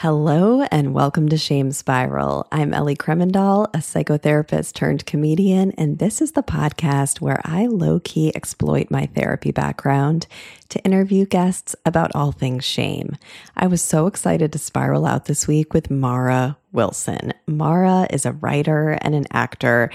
[0.00, 2.46] Hello and welcome to Shame Spiral.
[2.52, 8.00] I'm Ely Kreimendahl, a psychotherapist turned comedian, and this is the podcast where I low
[8.00, 10.26] key exploit my therapy background
[10.68, 13.16] to interview guests about all things shame.
[13.56, 17.32] I was so excited to spiral out this week with Mara Wilson.
[17.46, 19.90] Mara is a writer and an actor.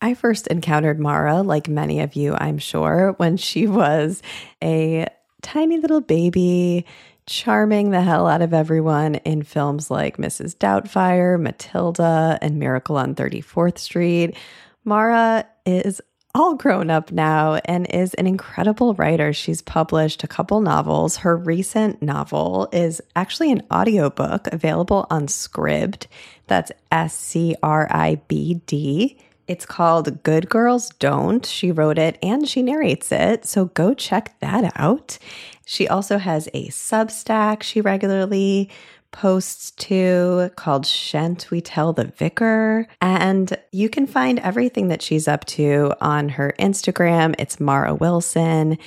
[0.00, 4.22] I first encountered Mara, like many of you, I'm sure, when she was
[4.60, 5.06] a
[5.40, 6.84] tiny little baby
[7.26, 10.56] charming the hell out of everyone in films like Mrs.
[10.56, 14.36] Doubtfire, Matilda, and Miracle on 34th Street.
[14.84, 16.00] Mara is
[16.36, 19.32] all grown up now and is an incredible writer.
[19.32, 21.16] She's published a couple novels.
[21.16, 26.06] Her recent novel is actually an audiobook available on Scribd.
[26.46, 29.18] That's S C R I B D.
[29.48, 31.46] It's called Good Girls Don't.
[31.46, 33.46] She wrote it and she narrates it.
[33.46, 35.18] So go check that out.
[35.64, 38.70] She also has a Substack she regularly
[39.12, 42.86] posts to called Shent We Tell the Vicar.
[43.00, 47.34] And you can find everything that she's up to on her Instagram.
[47.38, 48.78] It's Mara Wilson.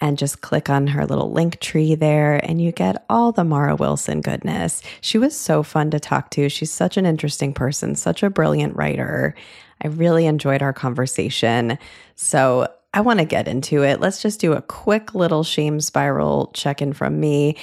[0.00, 3.74] And just click on her little link tree there, and you get all the Mara
[3.74, 4.80] Wilson goodness.
[5.00, 6.48] She was so fun to talk to.
[6.48, 9.34] She's such an interesting person, such a brilliant writer.
[9.82, 11.78] I really enjoyed our conversation.
[12.14, 14.00] So I want to get into it.
[14.00, 17.56] Let's just do a quick little shame spiral check in from me.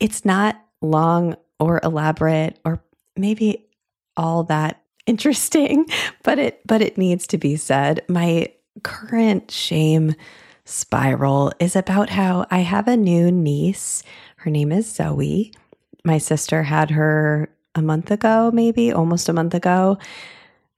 [0.00, 2.82] It's not long or elaborate or
[3.16, 3.66] maybe
[4.16, 5.86] all that interesting,
[6.22, 8.02] but it but it needs to be said.
[8.08, 8.48] My
[8.82, 10.14] current shame
[10.64, 14.02] spiral is about how I have a new niece.
[14.36, 15.52] Her name is Zoe.
[16.04, 19.98] My sister had her a month ago, maybe almost a month ago.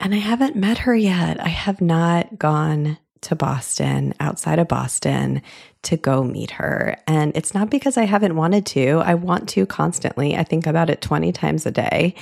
[0.00, 1.40] And I haven't met her yet.
[1.40, 5.42] I have not gone to Boston, outside of Boston,
[5.82, 6.96] to go meet her.
[7.06, 9.02] And it's not because I haven't wanted to.
[9.04, 10.36] I want to constantly.
[10.36, 12.14] I think about it 20 times a day,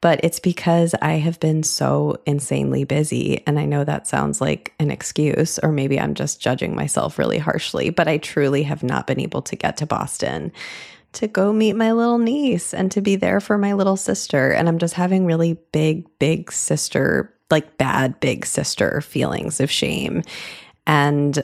[0.00, 3.46] but it's because I have been so insanely busy.
[3.46, 7.38] And I know that sounds like an excuse, or maybe I'm just judging myself really
[7.38, 10.50] harshly, but I truly have not been able to get to Boston
[11.14, 14.50] to go meet my little niece and to be there for my little sister.
[14.50, 20.22] And I'm just having really big, big sister, like bad big sister feelings of shame.
[20.86, 21.42] And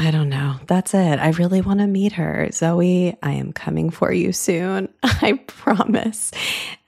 [0.00, 0.60] I don't know.
[0.68, 1.18] That's it.
[1.18, 2.48] I really want to meet her.
[2.52, 4.88] Zoe, I am coming for you soon.
[5.02, 6.30] I promise.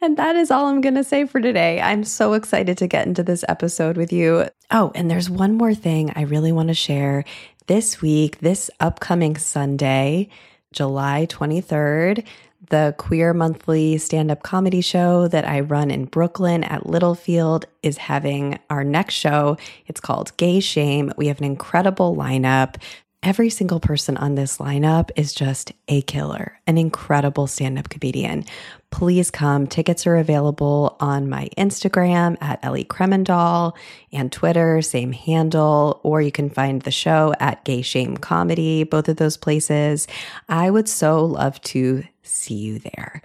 [0.00, 1.80] And that is all I'm going to say for today.
[1.80, 4.46] I'm so excited to get into this episode with you.
[4.70, 7.24] Oh, and there's one more thing I really want to share.
[7.66, 10.28] This week, this upcoming Sunday,
[10.72, 12.24] July 23rd,
[12.68, 17.96] the queer monthly stand up comedy show that I run in Brooklyn at Littlefield is
[17.96, 19.56] having our next show.
[19.86, 21.12] It's called Gay Shame.
[21.16, 22.76] We have an incredible lineup.
[23.22, 28.46] Every single person on this lineup is just a killer, an incredible stand up comedian.
[28.90, 29.66] Please come.
[29.66, 33.76] Tickets are available on my Instagram at Ely Kreimendahl
[34.10, 39.06] and Twitter, same handle, or you can find the show at Gay Shame Comedy, both
[39.06, 40.08] of those places.
[40.48, 43.20] I would so love to see you there.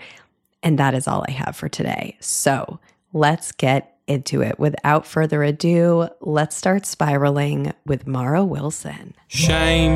[0.62, 2.18] And that is all I have for today.
[2.20, 2.82] So
[3.14, 4.60] let's get into it.
[4.60, 9.14] Without further ado, let's start spiraling with Mara Wilson.
[9.28, 9.96] Shame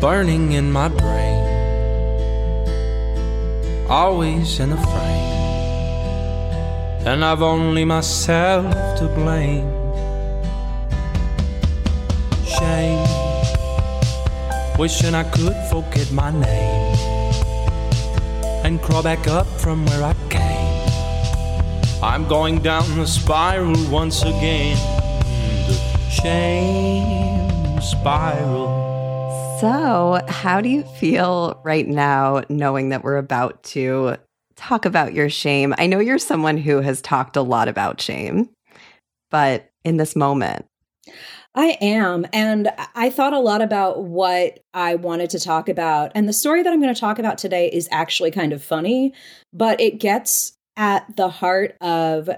[0.00, 1.44] burning in my brain,
[3.88, 5.32] always in a frame,
[7.06, 9.70] and I've only myself to blame.
[12.44, 13.06] Shame,
[14.76, 16.96] wishing I could forget my name
[18.64, 20.81] and crawl back up from where I came.
[22.02, 24.76] I'm going down the spiral once again.
[25.68, 28.82] The shame spiral.
[29.60, 34.16] So, how do you feel right now knowing that we're about to
[34.56, 35.76] talk about your shame?
[35.78, 38.50] I know you're someone who has talked a lot about shame,
[39.30, 40.66] but in this moment,
[41.54, 42.26] I am.
[42.32, 46.10] And I thought a lot about what I wanted to talk about.
[46.16, 49.14] And the story that I'm going to talk about today is actually kind of funny,
[49.52, 52.30] but it gets at the heart of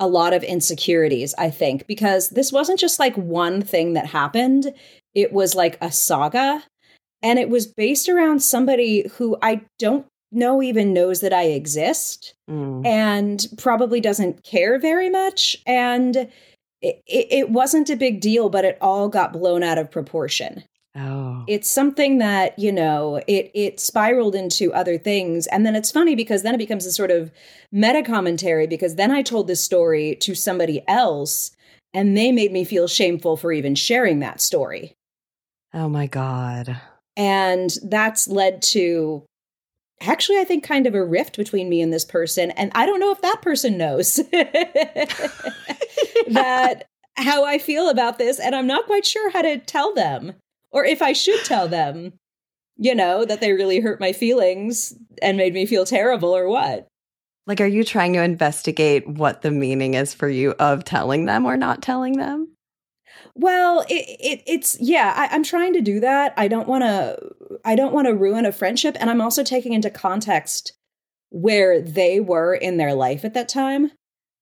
[0.00, 4.72] a lot of insecurities, I think, because this wasn't just like one thing that happened,
[5.14, 6.62] it was like a saga.
[7.22, 12.34] And it was based around somebody who I don't know even knows that I exist
[12.50, 12.84] mm.
[12.84, 15.56] and probably doesn't care very much.
[15.66, 16.16] And
[16.82, 20.64] it, it, wasn't a big deal, but it all got blown out of proportion.
[20.96, 21.44] Oh.
[21.48, 25.46] It's something that, you know, it it spiraled into other things.
[25.48, 27.32] And then it's funny because then it becomes a sort of
[27.72, 31.50] meta commentary because then I told this story to somebody else
[31.92, 34.94] and they made me feel shameful for even sharing that story.
[35.72, 36.80] Oh my god.
[37.16, 39.24] And that's led to
[40.00, 42.52] actually, I think, kind of a rift between me and this person.
[42.52, 44.14] And I don't know if that person knows
[46.28, 46.86] that
[47.16, 48.38] how I feel about this.
[48.38, 50.34] And I'm not quite sure how to tell them
[50.74, 52.12] or if I should tell them,
[52.76, 54.92] you know, that they really hurt my feelings
[55.22, 56.88] and made me feel terrible or what.
[57.46, 61.46] Like, are you trying to investigate what the meaning is for you of telling them
[61.46, 62.48] or not telling them?
[63.34, 66.34] Well, it, it it's yeah, I, I'm trying to do that.
[66.36, 67.18] I don't want to
[67.64, 70.72] I don't want to ruin a friendship, and I'm also taking into context
[71.30, 73.90] where they were in their life at that time.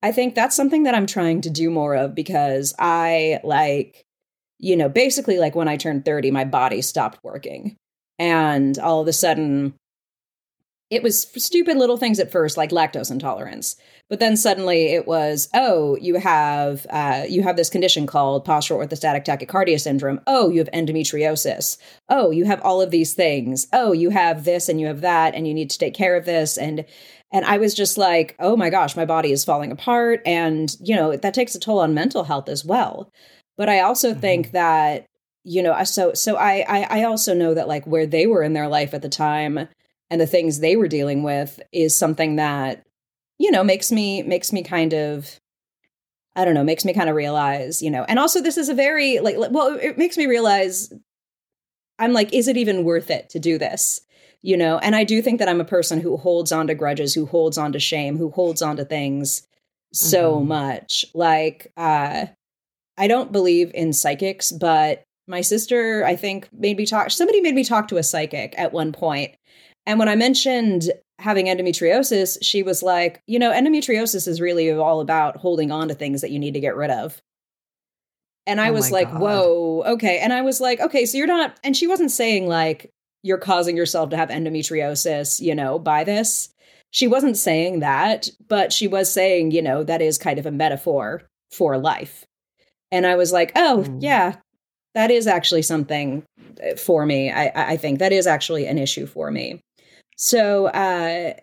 [0.03, 4.05] I think that's something that I'm trying to do more of because I like,
[4.63, 7.77] you know, basically like when I turned 30, my body stopped working.
[8.19, 9.75] And all of a sudden,
[10.89, 13.77] it was stupid little things at first, like lactose intolerance.
[14.09, 18.87] But then suddenly it was, oh, you have uh, you have this condition called postural
[18.87, 20.21] orthostatic tachycardia syndrome.
[20.27, 21.79] Oh, you have endometriosis.
[22.09, 23.67] Oh, you have all of these things.
[23.73, 26.25] Oh, you have this and you have that, and you need to take care of
[26.25, 26.57] this.
[26.57, 26.85] And
[27.33, 30.95] and I was just like, oh my gosh, my body is falling apart, and you
[30.95, 33.11] know that takes a toll on mental health as well.
[33.57, 34.21] But I also mm-hmm.
[34.21, 35.07] think that
[35.45, 38.53] you know, so so I, I I also know that like where they were in
[38.53, 39.69] their life at the time
[40.09, 42.87] and the things they were dealing with is something that
[43.39, 45.41] you know makes me makes me kind of
[46.35, 48.05] I don't know, makes me kind of realize, you know.
[48.05, 50.93] And also this is a very like well, it makes me realize
[51.99, 54.01] I'm like is it even worth it to do this?
[54.43, 57.15] You know, and I do think that I'm a person who holds on to grudges,
[57.15, 59.47] who holds on to shame, who holds on to things
[59.93, 60.49] so mm-hmm.
[60.49, 61.05] much.
[61.15, 62.27] Like uh
[62.99, 67.11] I don't believe in psychics, but my sister, I think, made me talk.
[67.11, 69.35] Somebody made me talk to a psychic at one point.
[69.87, 75.01] And when I mentioned having endometriosis, she was like, you know, endometriosis is really all
[75.01, 77.21] about holding on to things that you need to get rid of.
[78.47, 79.21] And I oh was like, God.
[79.21, 80.19] whoa, okay.
[80.19, 82.91] And I was like, okay, so you're not, and she wasn't saying like,
[83.23, 86.53] you're causing yourself to have endometriosis, you know, by this.
[86.91, 90.51] She wasn't saying that, but she was saying, you know, that is kind of a
[90.51, 91.23] metaphor
[91.53, 92.27] for life.
[92.93, 93.99] And I was like, oh, mm.
[94.01, 94.37] yeah,
[94.95, 96.23] that is actually something
[96.65, 97.33] uh, for me.
[97.33, 99.61] I, I think that is actually an issue for me.
[100.17, 101.35] So, uh,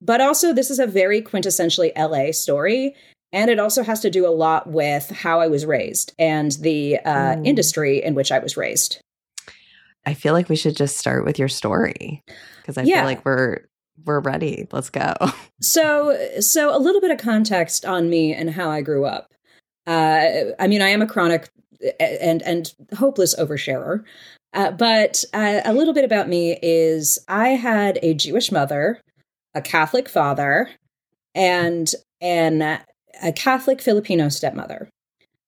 [0.00, 2.96] but also, this is a very quintessentially LA story.
[3.32, 6.98] And it also has to do a lot with how I was raised and the
[7.04, 7.46] uh, mm.
[7.46, 9.00] industry in which I was raised.
[10.04, 12.24] I feel like we should just start with your story
[12.56, 12.96] because I yeah.
[12.96, 13.66] feel like we're
[14.04, 14.66] we're ready.
[14.72, 15.14] Let's go.
[15.62, 19.29] So, so a little bit of context on me and how I grew up.
[19.90, 21.50] Uh, I mean, I am a chronic
[21.98, 24.04] and and hopeless oversharer.
[24.52, 29.00] Uh, but uh, a little bit about me is I had a Jewish mother,
[29.54, 30.70] a Catholic father,
[31.34, 32.62] and an
[33.20, 34.88] a Catholic Filipino stepmother.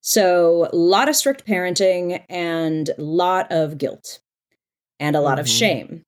[0.01, 4.19] So a lot of strict parenting and a lot of guilt
[4.99, 5.41] and a lot mm-hmm.
[5.43, 6.03] of shame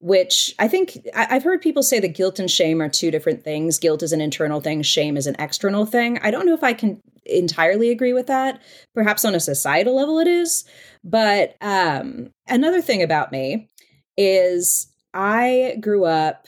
[0.00, 3.78] which I think I've heard people say that guilt and shame are two different things.
[3.78, 6.18] Guilt is an internal thing, shame is an external thing.
[6.22, 8.62] I don't know if I can entirely agree with that.
[8.94, 10.64] Perhaps on a societal level it is.
[11.02, 13.68] But um, another thing about me
[14.16, 16.46] is I grew up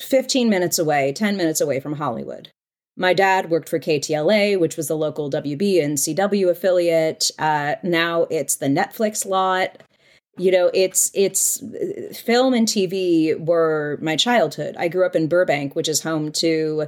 [0.00, 2.50] 15 minutes away, 10 minutes away from Hollywood.
[2.96, 7.30] My dad worked for KTLA, which was the local WB and CW affiliate.
[7.38, 9.82] Uh, now it's the Netflix lot
[10.38, 11.62] you know it's it's
[12.18, 14.74] film and tv were my childhood.
[14.78, 16.86] I grew up in burbank which is home to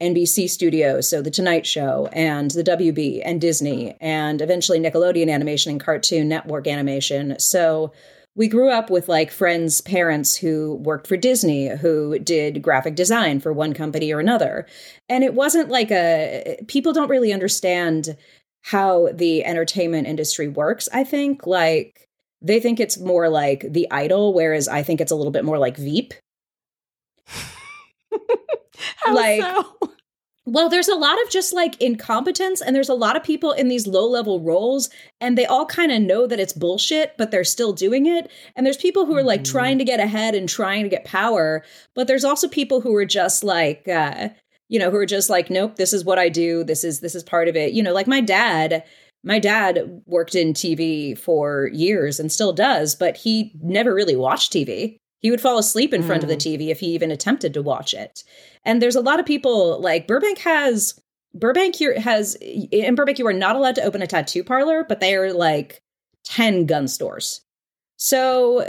[0.00, 5.72] nbc studios so the tonight show and the wb and disney and eventually nickelodeon animation
[5.72, 7.38] and cartoon network animation.
[7.38, 7.92] So
[8.36, 13.40] we grew up with like friends parents who worked for disney who did graphic design
[13.40, 14.66] for one company or another.
[15.08, 18.16] And it wasn't like a people don't really understand
[18.62, 21.46] how the entertainment industry works i think.
[21.46, 22.05] Like
[22.42, 25.58] they think it's more like The Idol, whereas I think it's a little bit more
[25.58, 26.14] like Veep.
[29.10, 29.74] like, so?
[30.44, 33.68] well, there's a lot of just like incompetence, and there's a lot of people in
[33.68, 34.90] these low level roles,
[35.20, 38.30] and they all kind of know that it's bullshit, but they're still doing it.
[38.54, 39.52] And there's people who are like mm-hmm.
[39.52, 41.64] trying to get ahead and trying to get power,
[41.94, 44.28] but there's also people who are just like, uh,
[44.68, 46.64] you know, who are just like, nope, this is what I do.
[46.64, 47.72] This is this is part of it.
[47.72, 48.84] You know, like my dad
[49.26, 54.52] my dad worked in TV for years and still does, but he never really watched
[54.52, 54.98] TV.
[55.20, 56.06] He would fall asleep in mm.
[56.06, 56.58] front of the mm.
[56.58, 58.22] TV if he even attempted to watch it.
[58.64, 60.98] And there's a lot of people like Burbank has
[61.34, 65.00] Burbank here has in Burbank you are not allowed to open a tattoo parlor, but
[65.00, 65.82] they are like
[66.24, 67.40] 10 gun stores.
[67.96, 68.64] So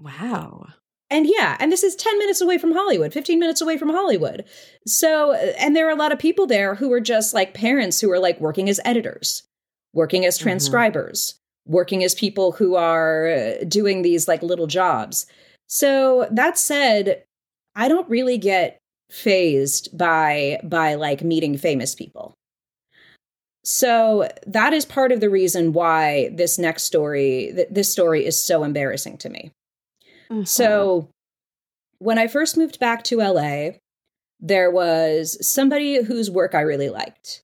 [0.00, 0.68] wow.
[1.10, 4.44] And yeah, and this is 10 minutes away from Hollywood, 15 minutes away from Hollywood.
[4.86, 8.10] So, and there are a lot of people there who are just like parents who
[8.10, 9.47] are like working as editors
[9.92, 10.44] working as mm-hmm.
[10.44, 11.72] transcribers, mm-hmm.
[11.72, 15.26] working as people who are uh, doing these like little jobs.
[15.66, 17.24] So that said,
[17.74, 18.78] I don't really get
[19.10, 22.34] fazed by by like meeting famous people.
[23.64, 28.40] So that is part of the reason why this next story, th- this story is
[28.40, 29.50] so embarrassing to me.
[30.30, 30.44] Mm-hmm.
[30.44, 31.10] So
[31.98, 33.70] when I first moved back to LA,
[34.40, 37.42] there was somebody whose work I really liked.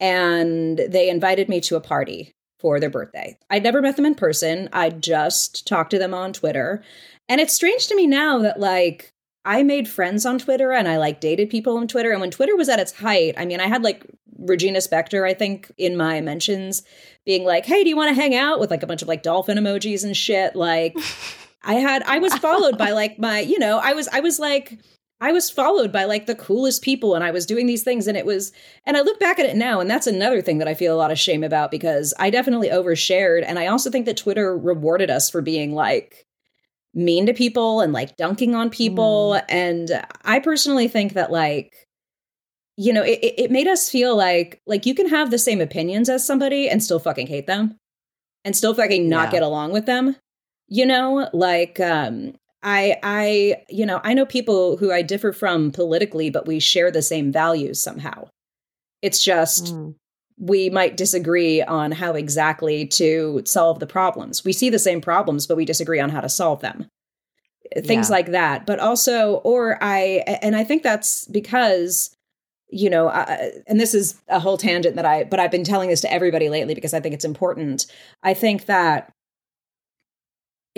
[0.00, 3.38] And they invited me to a party for their birthday.
[3.50, 4.68] I'd never met them in person.
[4.72, 6.82] I just talked to them on Twitter.
[7.28, 9.12] And it's strange to me now that like
[9.44, 12.10] I made friends on Twitter and I like dated people on Twitter.
[12.10, 14.04] And when Twitter was at its height, I mean, I had like
[14.38, 16.82] Regina Spektor, I think, in my mentions
[17.24, 19.22] being like, hey, do you want to hang out with like a bunch of like
[19.22, 20.54] dolphin emojis and shit?
[20.54, 20.96] Like,
[21.62, 24.78] I had, I was followed by like my, you know, I was, I was like,
[25.20, 28.16] I was followed by like the coolest people and I was doing these things and
[28.16, 28.52] it was
[28.86, 30.98] and I look back at it now and that's another thing that I feel a
[30.98, 35.10] lot of shame about because I definitely overshared and I also think that Twitter rewarded
[35.10, 36.24] us for being like
[36.94, 39.44] mean to people and like dunking on people mm.
[39.48, 41.86] and I personally think that like
[42.76, 46.08] you know it, it made us feel like like you can have the same opinions
[46.08, 47.76] as somebody and still fucking hate them
[48.44, 49.32] and still fucking not yeah.
[49.32, 50.14] get along with them
[50.68, 55.70] you know like um I I you know, I know people who I differ from
[55.70, 58.28] politically, but we share the same values somehow.
[59.02, 59.94] It's just mm.
[60.38, 64.44] we might disagree on how exactly to solve the problems.
[64.44, 66.88] We see the same problems, but we disagree on how to solve them.
[67.76, 68.16] Things yeah.
[68.16, 68.66] like that.
[68.66, 72.14] But also or I and I think that's because
[72.70, 75.88] you know, uh, and this is a whole tangent that I, but I've been telling
[75.88, 77.86] this to everybody lately because I think it's important.
[78.22, 79.10] I think that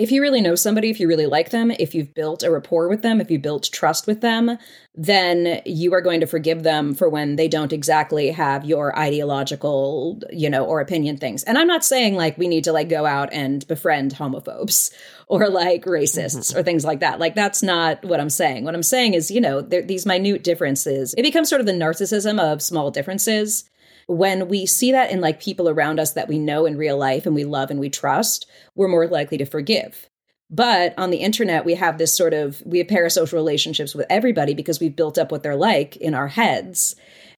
[0.01, 2.89] if you really know somebody, if you really like them, if you've built a rapport
[2.89, 4.57] with them, if you built trust with them,
[4.95, 10.19] then you are going to forgive them for when they don't exactly have your ideological,
[10.31, 11.43] you know, or opinion things.
[11.43, 14.91] And I'm not saying like we need to like go out and befriend homophobes
[15.27, 16.57] or like racists mm-hmm.
[16.57, 17.19] or things like that.
[17.19, 18.65] Like that's not what I'm saying.
[18.65, 21.13] What I'm saying is, you know, these minute differences.
[21.15, 23.69] It becomes sort of the narcissism of small differences
[24.11, 27.25] when we see that in like people around us that we know in real life
[27.25, 30.09] and we love and we trust, we're more likely to forgive.
[30.49, 34.53] But on the internet, we have this sort of we have parasocial relationships with everybody
[34.53, 36.95] because we've built up what they're like in our heads.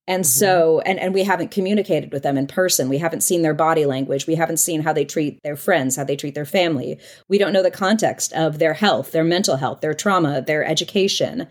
[0.07, 0.39] And mm-hmm.
[0.39, 2.89] so, and, and we haven't communicated with them in person.
[2.89, 4.25] We haven't seen their body language.
[4.25, 6.99] We haven't seen how they treat their friends, how they treat their family.
[7.29, 11.47] We don't know the context of their health, their mental health, their trauma, their education,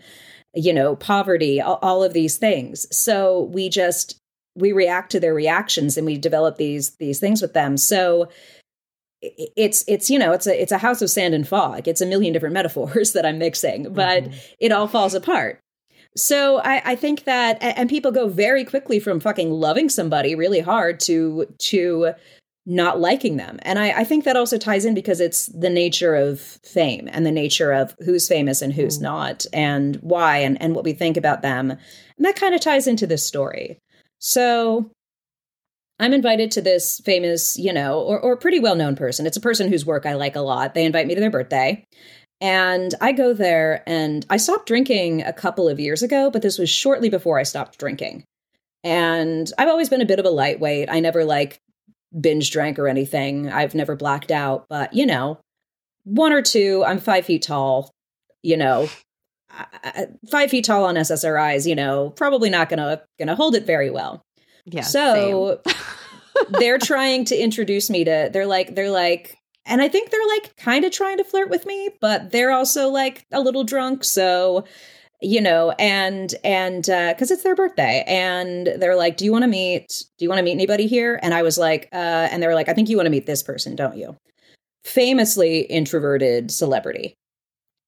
[0.53, 2.85] you know, poverty, all, all of these things.
[2.95, 4.19] So we just,
[4.55, 7.77] we react to their reactions and we develop these these things with them.
[7.77, 8.29] So
[9.21, 11.87] it's it's you know it's a it's a house of sand and fog.
[11.87, 14.37] It's a million different metaphors that i'm mixing but mm-hmm.
[14.59, 15.59] it all falls apart.
[16.15, 20.59] So I, I think that and people go very quickly from fucking loving somebody really
[20.59, 22.13] hard to to
[22.65, 23.59] not liking them.
[23.63, 27.25] And I, I think that also ties in because it's the nature of fame and
[27.25, 29.03] the nature of who's famous and who's mm-hmm.
[29.03, 31.71] not and why and, and what we think about them.
[31.71, 33.79] And that kind of ties into this story
[34.23, 34.89] so
[35.99, 39.25] I'm invited to this famous, you know, or, or pretty well known person.
[39.25, 40.73] It's a person whose work I like a lot.
[40.73, 41.83] They invite me to their birthday.
[42.39, 46.57] And I go there and I stopped drinking a couple of years ago, but this
[46.57, 48.23] was shortly before I stopped drinking.
[48.81, 50.89] And I've always been a bit of a lightweight.
[50.89, 51.59] I never like
[52.17, 53.51] binge drank or anything.
[53.51, 55.41] I've never blacked out, but you know,
[56.05, 57.91] one or two, I'm five feet tall,
[58.41, 58.87] you know,
[60.29, 64.21] five feet tall on SSRIs, you know, probably not gonna gonna hold it very well.
[64.65, 64.81] Yeah.
[64.81, 65.61] So
[66.49, 68.29] they're trying to introduce me to.
[68.31, 71.65] They're like they're like, and I think they're like kind of trying to flirt with
[71.65, 74.65] me, but they're also like a little drunk, so
[75.23, 79.43] you know and and uh because it's their birthday and they're like do you want
[79.43, 82.43] to meet do you want to meet anybody here and i was like uh and
[82.43, 84.17] they were like i think you want to meet this person don't you
[84.83, 87.15] famously introverted celebrity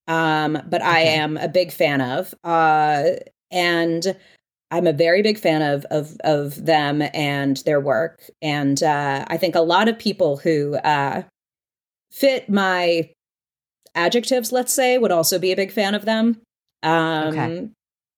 [0.07, 0.89] um, but okay.
[0.89, 2.33] I am a big fan of.
[2.43, 3.11] Uh,
[3.51, 4.15] and
[4.71, 8.21] I'm a very big fan of of of them and their work.
[8.41, 11.23] And uh, I think a lot of people who uh,
[12.11, 13.09] fit my
[13.93, 16.41] adjectives, let's say, would also be a big fan of them.
[16.83, 17.69] Um, okay.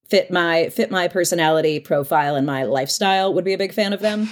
[0.08, 4.00] Fit my fit my personality profile and my lifestyle would be a big fan of
[4.00, 4.30] them.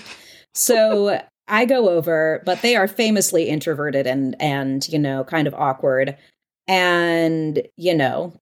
[0.54, 5.52] So I go over, but they are famously introverted and and you know kind of
[5.52, 6.16] awkward
[6.68, 8.32] and you know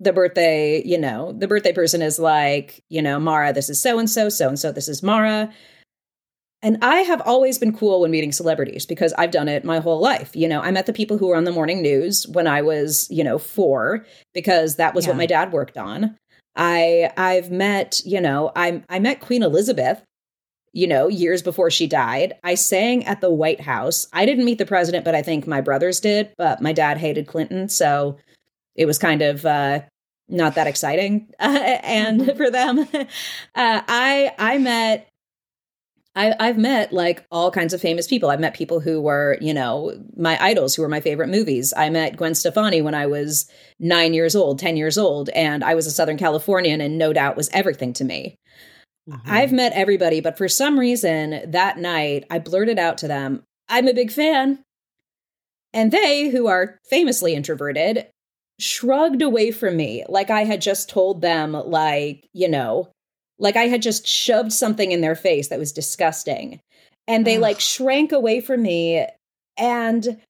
[0.00, 3.98] the birthday you know the birthday person is like you know mara this is so
[3.98, 5.50] and so so and so this is mara
[6.60, 10.00] and I have always been cool when meeting celebrities because I've done it my whole
[10.00, 10.34] life.
[10.34, 13.06] You know, I met the people who were on the morning news when I was,
[13.10, 15.12] you know, four because that was yeah.
[15.12, 16.16] what my dad worked on.
[16.56, 20.02] I I've met, you know, I I met Queen Elizabeth
[20.78, 22.34] you know, years before she died.
[22.44, 24.06] I sang at the White House.
[24.12, 26.32] I didn't meet the president, but I think my brothers did.
[26.38, 28.16] But my dad hated Clinton, so
[28.76, 29.80] it was kind of uh,
[30.28, 31.32] not that exciting.
[31.40, 33.04] Uh, and for them, uh,
[33.56, 35.08] I I met
[36.14, 38.30] I, I've met like all kinds of famous people.
[38.30, 41.74] I've met people who were, you know, my idols, who were my favorite movies.
[41.76, 45.74] I met Gwen Stefani when I was nine years old, 10 years old, and I
[45.74, 48.36] was a Southern Californian and no doubt was everything to me.
[49.08, 49.30] Mm-hmm.
[49.30, 53.88] I've met everybody, but for some reason that night I blurted out to them, I'm
[53.88, 54.62] a big fan.
[55.72, 58.06] And they, who are famously introverted,
[58.60, 62.90] shrugged away from me like I had just told them, like, you know,
[63.38, 66.60] like I had just shoved something in their face that was disgusting.
[67.06, 67.42] And they Ugh.
[67.42, 69.06] like shrank away from me.
[69.56, 70.20] And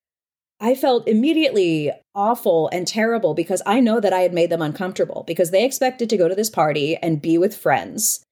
[0.61, 5.25] I felt immediately awful and terrible because I know that I had made them uncomfortable
[5.27, 8.25] because they expected to go to this party and be with friends.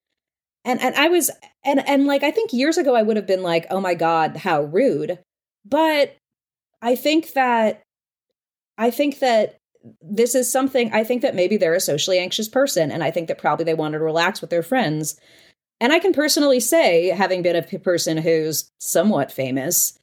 [0.67, 1.31] And and I was
[1.65, 4.37] and and like I think years ago I would have been like, "Oh my god,
[4.37, 5.19] how rude."
[5.65, 6.17] But
[6.83, 7.83] I think that
[8.77, 9.57] I think that
[10.03, 13.29] this is something I think that maybe they're a socially anxious person, and I think
[13.29, 15.19] that probably they wanted to relax with their friends.
[15.81, 19.97] And I can personally say, having been a person who's somewhat famous,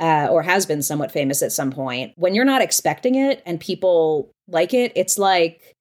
[0.00, 3.60] uh, or has been somewhat famous at some point, when you're not expecting it and
[3.60, 5.74] people like it, it's like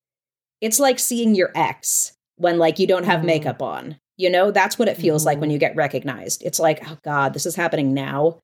[0.61, 3.25] it's like seeing your ex when like you don't have mm.
[3.25, 3.97] makeup on.
[4.17, 5.27] You know, that's what it feels mm.
[5.27, 5.53] like when mm-hmm.
[5.53, 6.43] you get recognized.
[6.43, 8.39] It's like, oh God, this is happening now.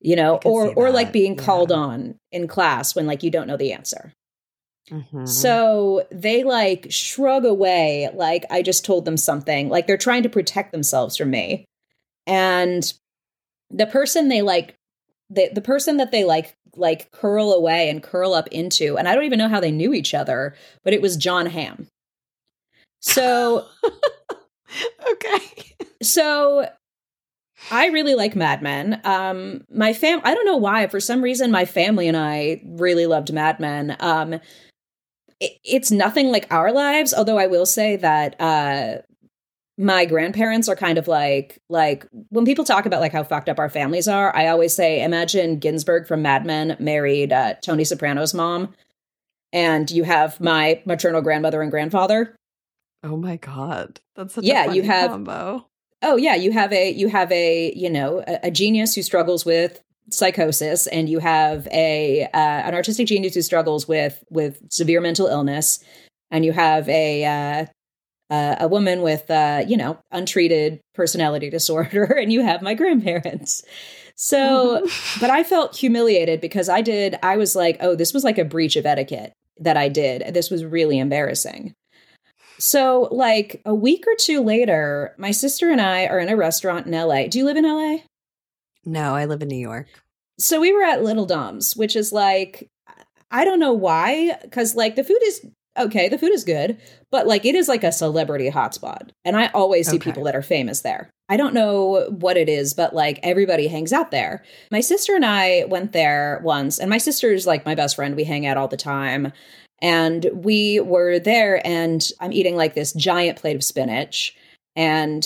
[0.00, 1.42] You know, or or like being yeah.
[1.42, 4.12] called on in class when like you don't know the answer.
[4.90, 5.26] Mm-hmm.
[5.26, 10.28] So they like shrug away, like I just told them something, like they're trying to
[10.28, 11.64] protect themselves from me.
[12.26, 12.90] And
[13.70, 14.74] the person they like,
[15.30, 19.14] the, the person that they like, like curl away and curl up into, and I
[19.14, 21.86] don't even know how they knew each other, but it was Jon Hamm.
[23.00, 23.66] So,
[25.12, 25.74] okay.
[26.02, 26.68] So
[27.70, 29.00] I really like Mad Men.
[29.04, 30.86] Um, my fam, I don't know why.
[30.86, 33.96] For some reason, my family and I really loved Mad Men.
[34.00, 34.40] Um,
[35.40, 38.96] it's nothing like our lives although i will say that uh
[39.76, 43.58] my grandparents are kind of like like when people talk about like how fucked up
[43.58, 48.34] our families are i always say imagine ginsberg from mad men married uh, tony soprano's
[48.34, 48.74] mom
[49.52, 52.34] and you have my maternal grandmother and grandfather
[53.02, 55.66] oh my god that's such yeah you have combo.
[56.02, 59.44] oh yeah you have a you have a you know a, a genius who struggles
[59.44, 59.80] with
[60.10, 65.26] psychosis and you have a uh, an artistic genius who struggles with with severe mental
[65.26, 65.82] illness
[66.30, 67.66] and you have a uh,
[68.30, 73.62] uh, a woman with uh, you know untreated personality disorder and you have my grandparents.
[74.16, 74.86] So
[75.20, 78.44] but i felt humiliated because i did i was like oh this was like a
[78.44, 80.34] breach of etiquette that i did.
[80.34, 81.74] This was really embarrassing
[82.58, 86.86] so like a week or two later my sister and i are in a restaurant
[86.86, 87.98] in la do you live in la
[88.88, 89.86] no, I live in New York.
[90.38, 92.68] So we were at Little Dom's, which is like,
[93.30, 95.44] I don't know why, because like the food is
[95.78, 99.10] okay, the food is good, but like it is like a celebrity hotspot.
[99.24, 100.10] And I always see okay.
[100.10, 101.10] people that are famous there.
[101.28, 104.42] I don't know what it is, but like everybody hangs out there.
[104.72, 108.16] My sister and I went there once, and my sister's like my best friend.
[108.16, 109.32] We hang out all the time.
[109.80, 114.36] And we were there, and I'm eating like this giant plate of spinach.
[114.74, 115.24] And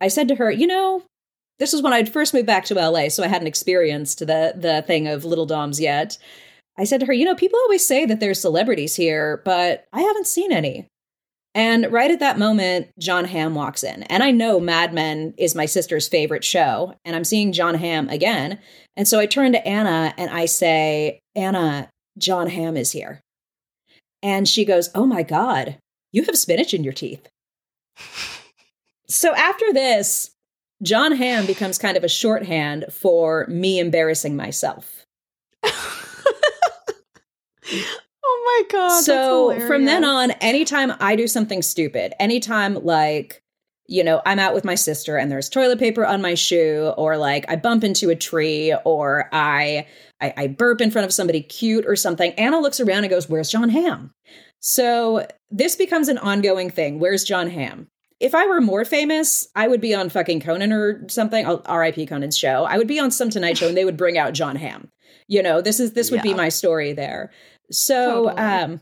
[0.00, 1.02] I said to her, You know,
[1.58, 4.82] this was when I'd first moved back to LA, so I hadn't experienced the the
[4.86, 6.18] thing of little doms yet.
[6.76, 10.00] I said to her, you know, people always say that there's celebrities here, but I
[10.00, 10.88] haven't seen any.
[11.54, 14.02] And right at that moment, Jon Hamm walks in.
[14.04, 18.08] And I know Mad Men is my sister's favorite show, and I'm seeing Jon Hamm
[18.08, 18.58] again.
[18.96, 23.20] And so I turn to Anna and I say, Anna, Jon Hamm is here.
[24.24, 25.76] And she goes, Oh my God,
[26.10, 27.28] you have spinach in your teeth.
[29.06, 30.30] so after this,
[30.82, 35.06] Jon Hamm becomes kind of a shorthand for me embarrassing myself.
[35.64, 35.72] oh
[38.24, 39.04] my god.
[39.04, 43.43] So from then on, anytime I do something stupid, anytime like,
[43.86, 47.16] you know, I'm out with my sister and there's toilet paper on my shoe, or
[47.16, 49.86] like I bump into a tree, or I
[50.20, 53.28] I, I burp in front of somebody cute or something, Anna looks around and goes,
[53.28, 54.12] Where's Jon Hamm?"
[54.60, 56.98] So this becomes an ongoing thing.
[56.98, 57.88] Where's Jon Hamm?
[58.20, 61.44] if I were more famous, I would be on fucking Conan or something.
[61.44, 62.06] R.I.P.
[62.06, 62.64] Conan's show.
[62.64, 64.88] I would be on some Tonight Show, and they would bring out Jon Hamm.
[65.28, 66.32] You know, this is this would yeah.
[66.32, 67.32] be my story there.
[67.70, 68.42] So, totally.
[68.42, 68.80] um,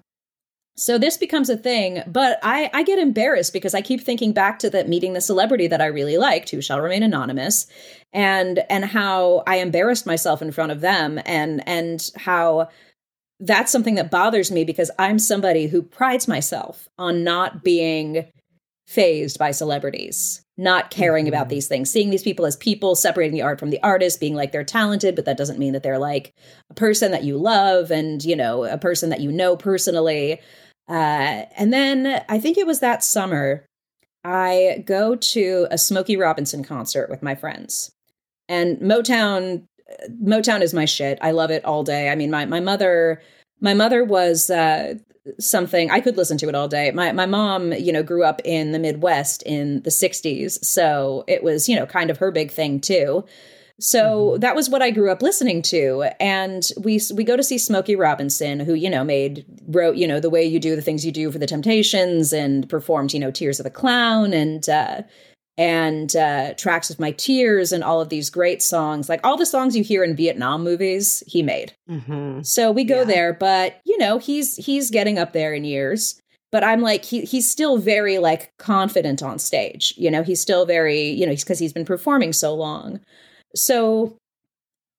[0.74, 4.58] so this becomes a thing, but I I get embarrassed because I keep thinking back
[4.60, 7.66] to that meeting the celebrity that I really liked, who shall remain anonymous,
[8.12, 12.68] and and how I embarrassed myself in front of them, and and how
[13.38, 18.26] that's something that bothers me because I'm somebody who prides myself on not being
[18.86, 21.34] fazed by celebrities, not caring mm-hmm.
[21.34, 24.34] about these things, seeing these people as people, separating the art from the artist, being
[24.34, 26.34] like they're talented, but that doesn't mean that they're like
[26.70, 30.40] a person that you love and, you know, a person that you know personally.
[30.88, 33.64] Uh, and then I think it was that summer,
[34.24, 37.90] I go to a Smokey Robinson concert with my friends.
[38.48, 39.64] And Motown
[40.22, 41.18] Motown is my shit.
[41.20, 42.08] I love it all day.
[42.08, 43.20] I mean, my my mother
[43.60, 44.94] my mother was uh,
[45.38, 46.90] something I could listen to it all day.
[46.90, 51.42] My my mom, you know, grew up in the Midwest in the 60s, so it
[51.42, 53.24] was, you know, kind of her big thing too.
[53.82, 54.40] So mm-hmm.
[54.40, 57.96] that was what I grew up listening to and we we go to see Smokey
[57.96, 61.10] Robinson who, you know, made wrote, you know, the way you do the things you
[61.10, 65.02] do for the Temptations and performed, you know, Tears of a Clown and uh
[65.58, 69.44] and uh, tracks of my tears and all of these great songs like all the
[69.44, 72.40] songs you hear in vietnam movies he made mm-hmm.
[72.40, 73.04] so we go yeah.
[73.04, 76.18] there but you know he's he's getting up there in years
[76.50, 80.64] but i'm like he, he's still very like confident on stage you know he's still
[80.64, 82.98] very you know he's because he's been performing so long
[83.54, 84.16] so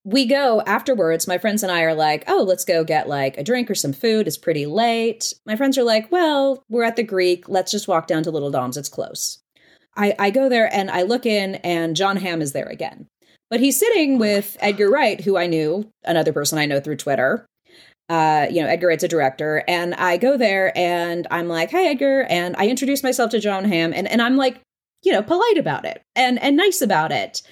[0.04, 3.44] we go afterwards my friends and i are like oh let's go get like a
[3.44, 7.02] drink or some food it's pretty late my friends are like well we're at the
[7.02, 9.40] greek let's just walk down to little dom's it's close
[9.96, 13.06] I, I go there and I look in, and Jon Hamm is there again.
[13.50, 17.46] But he's sitting with Edgar Wright, who I knew, another person I know through Twitter.
[18.08, 19.62] Uh, you know, Edgar Wright's a director.
[19.68, 22.26] And I go there and I'm like, hi, Edgar.
[22.28, 24.60] And I introduce myself to Jon Hamm and, and I'm like,
[25.02, 27.42] you know, polite about it and, and nice about it.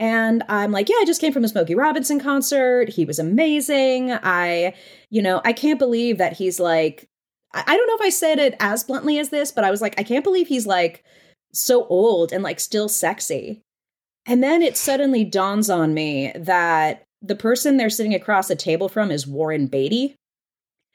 [0.00, 2.88] And I'm like, yeah, I just came from a Smokey Robinson concert.
[2.88, 4.12] He was amazing.
[4.12, 4.74] I,
[5.10, 7.06] you know, I can't believe that he's like,
[7.52, 9.94] I don't know if I said it as bluntly as this, but I was like,
[9.98, 11.04] I can't believe he's like
[11.52, 13.60] so old and like still sexy.
[14.24, 18.88] And then it suddenly dawns on me that the person they're sitting across the table
[18.88, 20.16] from is Warren Beatty.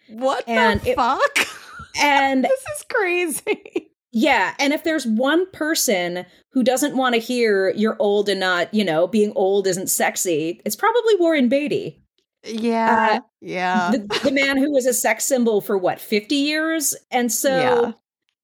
[0.10, 1.38] What and the it, fuck?
[2.02, 3.92] And this is crazy.
[4.18, 8.74] Yeah, and if there's one person who doesn't want to hear you're old and not,
[8.74, 12.02] you know, being old isn't sexy, it's probably Warren Beatty.
[12.46, 13.18] Yeah.
[13.18, 13.92] Uh, yeah.
[13.92, 16.96] The, the, man who was a sex symbol for what, 50 years?
[17.12, 17.92] And so yeah.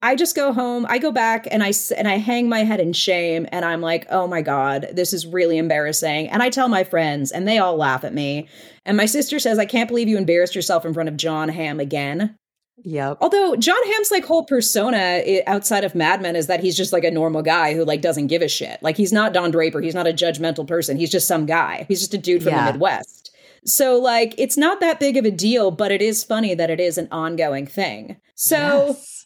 [0.02, 2.92] I just go home, I go back and I and I hang my head in
[2.92, 6.84] shame and I'm like, "Oh my god, this is really embarrassing." And I tell my
[6.84, 8.50] friends and they all laugh at me.
[8.84, 11.80] And my sister says, "I can't believe you embarrassed yourself in front of Jon Hamm
[11.80, 12.36] again."
[12.84, 13.18] Yep.
[13.22, 17.04] Although Jon Hamm's like whole persona outside of Mad Men is that he's just like
[17.04, 18.82] a normal guy who like doesn't give a shit.
[18.82, 20.98] Like he's not Don Draper, he's not a judgmental person.
[20.98, 21.86] He's just some guy.
[21.88, 22.66] He's just a dude from yeah.
[22.66, 23.32] the Midwest.
[23.66, 26.80] So like it's not that big of a deal, but it is funny that it
[26.80, 28.18] is an ongoing thing.
[28.36, 29.22] So yes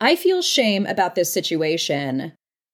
[0.00, 2.32] I feel shame about this situation,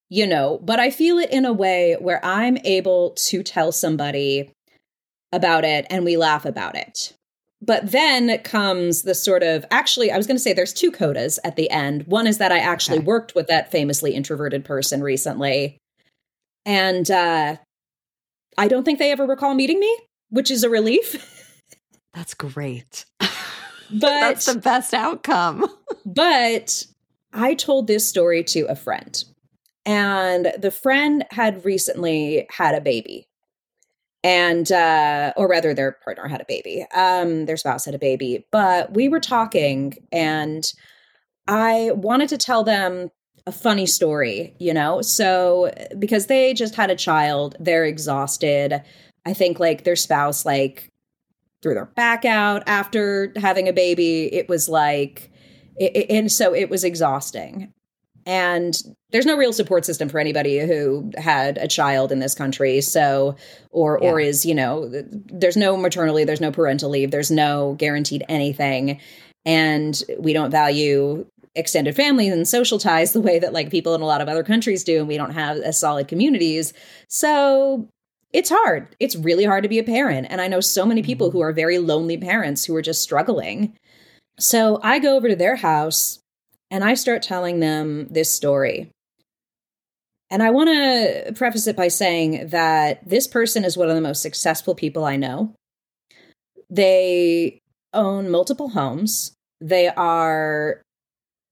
[0.09, 4.53] you know, but I feel it in a way where I'm able to tell somebody
[5.33, 7.15] about it and we laugh about it.
[7.65, 11.39] But then comes the sort of actually, I was going to say there's two codas
[11.45, 12.07] at the end.
[12.07, 13.07] One is that I actually okay.
[13.07, 15.79] worked with that famously introverted person recently.
[16.67, 17.57] And uh,
[18.59, 19.97] I don't think they ever recall meeting me,
[20.31, 21.31] which is a relief.
[22.13, 23.05] That's great.
[23.91, 25.67] But that's the best outcome.
[26.07, 26.85] but
[27.33, 29.23] I told this story to a friend,
[29.85, 33.27] and the friend had recently had a baby.
[34.25, 36.85] And, uh, or rather, their partner had a baby.
[36.95, 38.47] Um, their spouse had a baby.
[38.51, 40.65] But we were talking, and
[41.47, 43.11] I wanted to tell them
[43.47, 45.03] a funny story, you know?
[45.03, 48.83] So, because they just had a child, they're exhausted.
[49.27, 50.91] I think like their spouse, like,
[51.63, 54.35] threw their back out after having a baby.
[54.35, 55.31] It was like,
[55.77, 57.75] it, and so it was exhausting.
[58.27, 58.75] And
[59.11, 62.81] there's no real support system for anybody who had a child in this country.
[62.81, 63.37] So,
[63.71, 64.11] or yeah.
[64.11, 68.25] or is you know, there's no maternal leave, there's no parental leave, there's no guaranteed
[68.29, 69.01] anything,
[69.45, 74.01] and we don't value extended families and social ties the way that like people in
[74.01, 76.73] a lot of other countries do, and we don't have as solid communities.
[77.09, 77.89] So
[78.33, 78.95] it's hard.
[78.99, 80.27] It's really hard to be a parent.
[80.29, 81.37] And I know so many people mm-hmm.
[81.37, 83.77] who are very lonely parents who are just struggling.
[84.39, 86.19] So I go over to their house
[86.75, 88.91] and I start telling them this story.
[90.29, 94.01] And I want to preface it by saying that this person is one of the
[94.01, 95.55] most successful people I know.
[96.69, 97.61] They
[97.93, 99.35] own multiple homes.
[99.61, 100.83] They are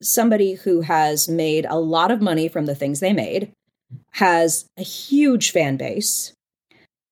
[0.02, 3.52] somebody who has made a lot of money from the things they made,
[4.14, 6.32] has a huge fan base,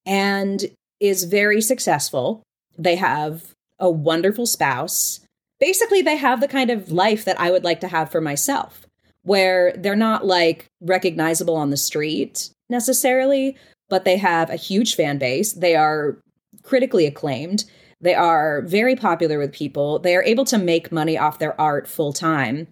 [0.05, 0.65] and
[0.99, 2.43] is very successful.
[2.77, 5.21] They have a wonderful spouse
[5.61, 8.87] basically they have the kind of life that I would like to have for myself,
[9.23, 13.57] where they're not like recognizable on the street necessarily,
[13.89, 15.53] but they have a huge fan base.
[15.53, 16.19] They are
[16.63, 17.65] critically acclaimed.
[18.01, 19.99] They are very popular with people.
[19.99, 22.69] They are able to make money off their art full time.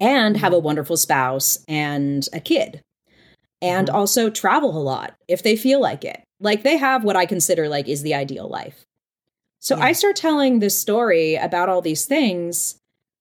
[0.00, 2.80] and have a wonderful spouse and a kid
[3.60, 3.94] and Mm-hmm.
[3.96, 6.20] also travel a lot if they feel like it.
[6.40, 8.84] Like they have what I consider like is the ideal life.
[9.62, 9.84] So Yeah.
[9.84, 12.76] I start telling this story about all these things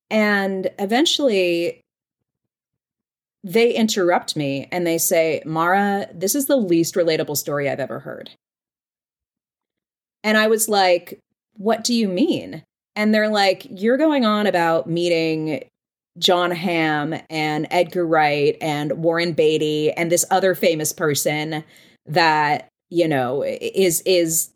[0.10, 1.82] and eventually
[3.44, 8.00] they interrupt me and they say, "Mara, this is the least relatable story I've ever
[8.00, 8.32] heard."
[10.24, 11.20] And I was like,
[11.58, 12.64] "What do you mean?"
[12.96, 15.64] And they're like, "You're going on about meeting
[16.20, 21.64] Jon Hamm and Edgar Wright and Warren Beatty and this other famous person
[22.08, 24.51] that, you know, is is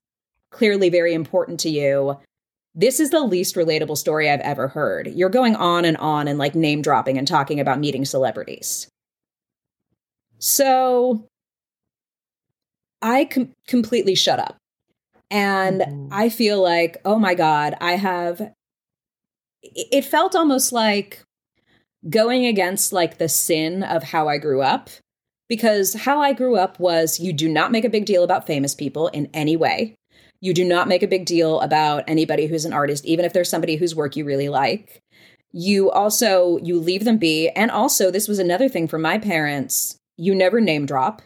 [0.55, 2.17] clearly very important to you.
[2.73, 5.07] This is the least relatable story I've ever heard.
[5.07, 8.87] You're going on and on and like name dropping and talking about meeting celebrities.
[10.39, 11.25] So
[13.01, 14.57] I com- completely shut up.
[15.29, 16.07] And Mhm.
[16.11, 18.53] I feel like, oh my God, I have.
[19.61, 21.23] It felt almost like
[22.09, 24.89] going against like the sin of how I grew up.
[25.47, 28.73] Because how I grew up was you do not make a big deal about famous
[28.73, 29.95] people in any way.
[30.41, 33.49] You do not make a big deal about anybody who's an artist, even if there's
[33.49, 35.01] somebody whose work you really like.
[35.51, 37.49] You also you leave them be.
[37.49, 39.97] And also, this was another thing for my parents.
[40.17, 41.21] You never name drop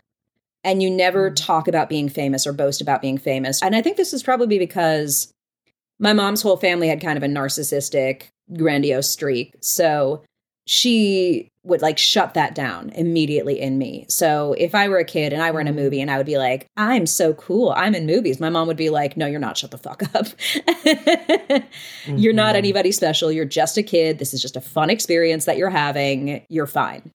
[0.63, 1.35] and you never Mm.
[1.35, 3.61] talk about being famous or boast about being famous.
[3.61, 5.31] And I think this is probably because
[5.99, 8.23] my mom's whole family had kind of a narcissistic,
[8.55, 9.53] grandiose streak.
[9.61, 10.21] So
[10.71, 14.05] she would like shut that down immediately in me.
[14.07, 15.77] So if I were a kid and I were in a Mm.
[15.77, 18.77] movie and I would be like, I'm so cool, I'm in movies, my mom would
[18.77, 20.27] be like, No, you're not, shut the fuck up.
[22.05, 22.59] You're not Mhm.
[22.59, 23.31] anybody special.
[23.31, 24.19] You're just a kid.
[24.19, 26.45] This is just a fun experience that you're having.
[26.49, 27.09] You're fine.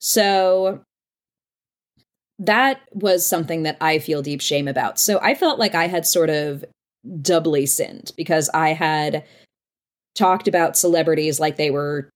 [0.00, 0.80] So
[2.40, 4.98] that was something that I feel deep shame about.
[4.98, 6.64] So I felt like I had sort of
[7.22, 9.22] doubly sinned because I had
[10.16, 12.08] talked about celebrities like they were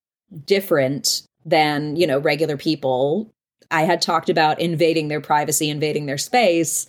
[0.44, 3.30] different than, you know, regular people.
[3.70, 6.86] I had talked about invading their privacy, invading their space,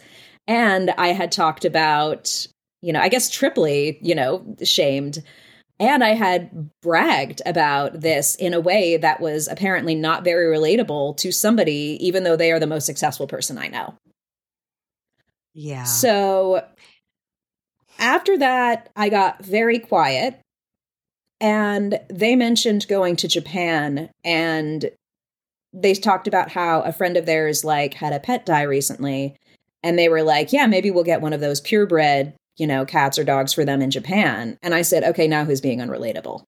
[0.47, 2.47] and I had talked about,
[2.81, 5.23] you know, I guess triply, you know, shamed
[5.79, 11.17] and I had bragged about this in a way that was apparently not very relatable
[11.17, 13.95] to somebody, even though they are the most successful person I know.
[15.53, 15.83] Yeah.
[15.83, 16.65] So
[17.99, 20.39] after that, I got very quiet.
[21.45, 24.89] And they mentioned going to Japan and
[25.73, 29.35] they talked about how a friend of theirs like had a pet die recently
[29.83, 33.19] and they were like, "Yeah, maybe we'll get one of those purebred, you know, cats
[33.19, 36.43] or dogs for them in Japan." And I said, "Okay, now who's being unrelatable?"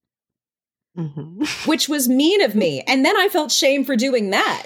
[0.97, 1.67] Mhm.
[1.67, 2.81] Which was mean of me.
[2.87, 4.65] And then I felt shame for doing that.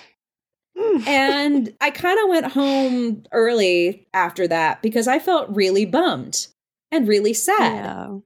[1.06, 6.48] and I kind of went home early after that because I felt really bummed
[6.89, 7.84] and really sad.
[7.84, 8.17] yeah.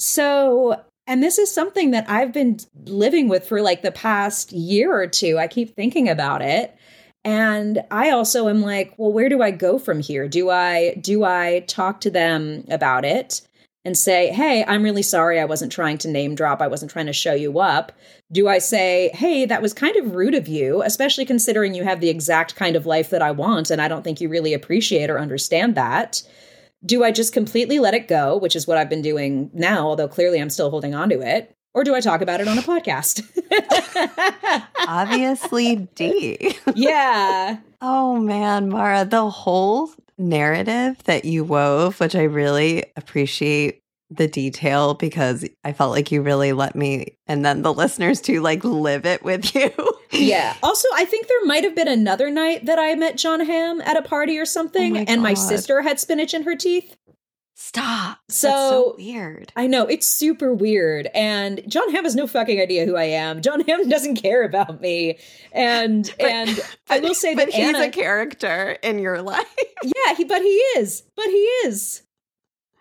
[0.00, 4.94] So, and this is something that I've been living with for like the past year
[4.94, 5.38] or two.
[5.38, 6.74] I keep thinking about it.
[7.24, 10.28] And I also am like, well, where do I go from here?
[10.28, 13.40] Do I do I talk to them about it
[13.84, 16.60] and say, "Hey, I'm really sorry I wasn't trying to name drop.
[16.62, 17.92] I wasn't trying to show you up."
[18.32, 22.00] Do I say, "Hey, that was kind of rude of you, especially considering you have
[22.00, 25.10] the exact kind of life that I want and I don't think you really appreciate
[25.10, 26.22] or understand that?"
[26.84, 30.08] Do I just completely let it go, which is what I've been doing now, although
[30.08, 31.54] clearly I'm still holding on to it?
[31.72, 33.22] Or do I talk about it on a podcast?
[34.86, 36.56] Obviously, D.
[36.74, 37.58] yeah.
[37.80, 43.82] Oh man, Mara, the whole narrative that you wove, which I really appreciate
[44.16, 48.40] the detail because I felt like you really let me and then the listeners to
[48.40, 49.70] like live it with you.
[50.12, 50.54] Yeah.
[50.62, 53.96] Also, I think there might have been another night that I met Jon Hamm at
[53.96, 56.96] a party or oh something, my and my sister had spinach in her teeth.
[57.56, 58.18] Stop.
[58.28, 59.52] So- so weird.
[59.56, 61.08] I know, it's super weird.
[61.14, 63.42] And Jon Hamm has no fucking idea who I am.
[63.42, 65.18] Jon Hamm doesn't care about me.
[65.52, 69.46] And But- and I will say but that he's Anna a character in your life.
[69.82, 71.02] Yeah, he but he is.
[71.16, 72.02] But he is.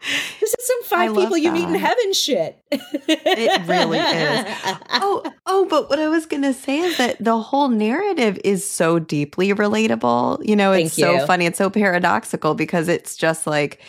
[0.39, 2.61] This is some five people you meet in heaven shit.
[2.71, 4.45] It really is.
[4.91, 8.99] oh, oh, but what I was gonna say is that the whole narrative is so
[8.99, 10.45] deeply relatable.
[10.45, 11.45] You know, it's so funny.
[11.45, 13.79] It's so paradoxical because it's just like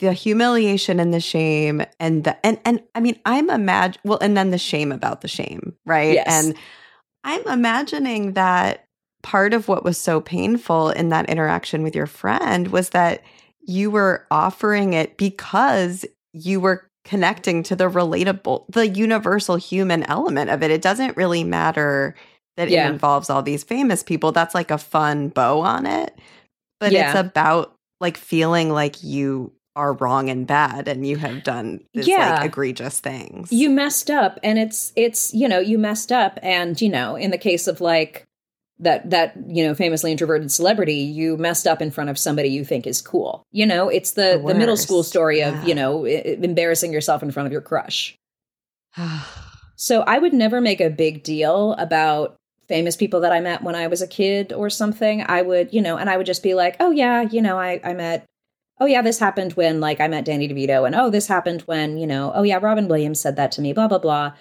[0.00, 4.36] the humiliation and the shame and the and and I mean, I'm imagine well, and
[4.36, 6.14] then the shame about the shame, right?
[6.14, 6.26] Yes.
[6.28, 6.54] And
[7.24, 8.86] I'm imagining that
[9.22, 13.22] part of what was so painful in that interaction with your friend was that
[13.70, 20.50] you were offering it because you were connecting to the relatable, the universal human element
[20.50, 20.70] of it.
[20.70, 22.14] It doesn't really matter
[22.56, 22.86] that Yeah.
[22.88, 24.32] it involves all these famous people.
[24.32, 26.18] That's like a fun bow on it.
[26.78, 27.10] But Yeah.
[27.10, 32.06] it's about like feeling like you are wrong and bad and you have done this
[32.08, 32.34] Yeah.
[32.36, 33.52] like egregious things.
[33.52, 37.30] you messed up and it's it's you know you messed up and you know in
[37.30, 38.26] the case of like
[38.80, 42.64] that that you know famously introverted celebrity you messed up in front of somebody you
[42.64, 43.42] think is cool.
[43.52, 45.64] You know it's the The the, middle school story of Yeah.
[45.66, 48.16] you know embarrassing yourself in front of your crush.
[49.76, 52.36] So i would never make a big deal about
[52.68, 55.24] famous people that i met when i was a kid or something.
[55.26, 57.80] I would you know and i would just be like oh yeah you know i
[57.82, 58.26] i met
[58.78, 61.96] oh yeah this happened when like i met danny devito and oh this happened when
[61.96, 64.32] you know oh yeah robin williams said that to me blah blah blah.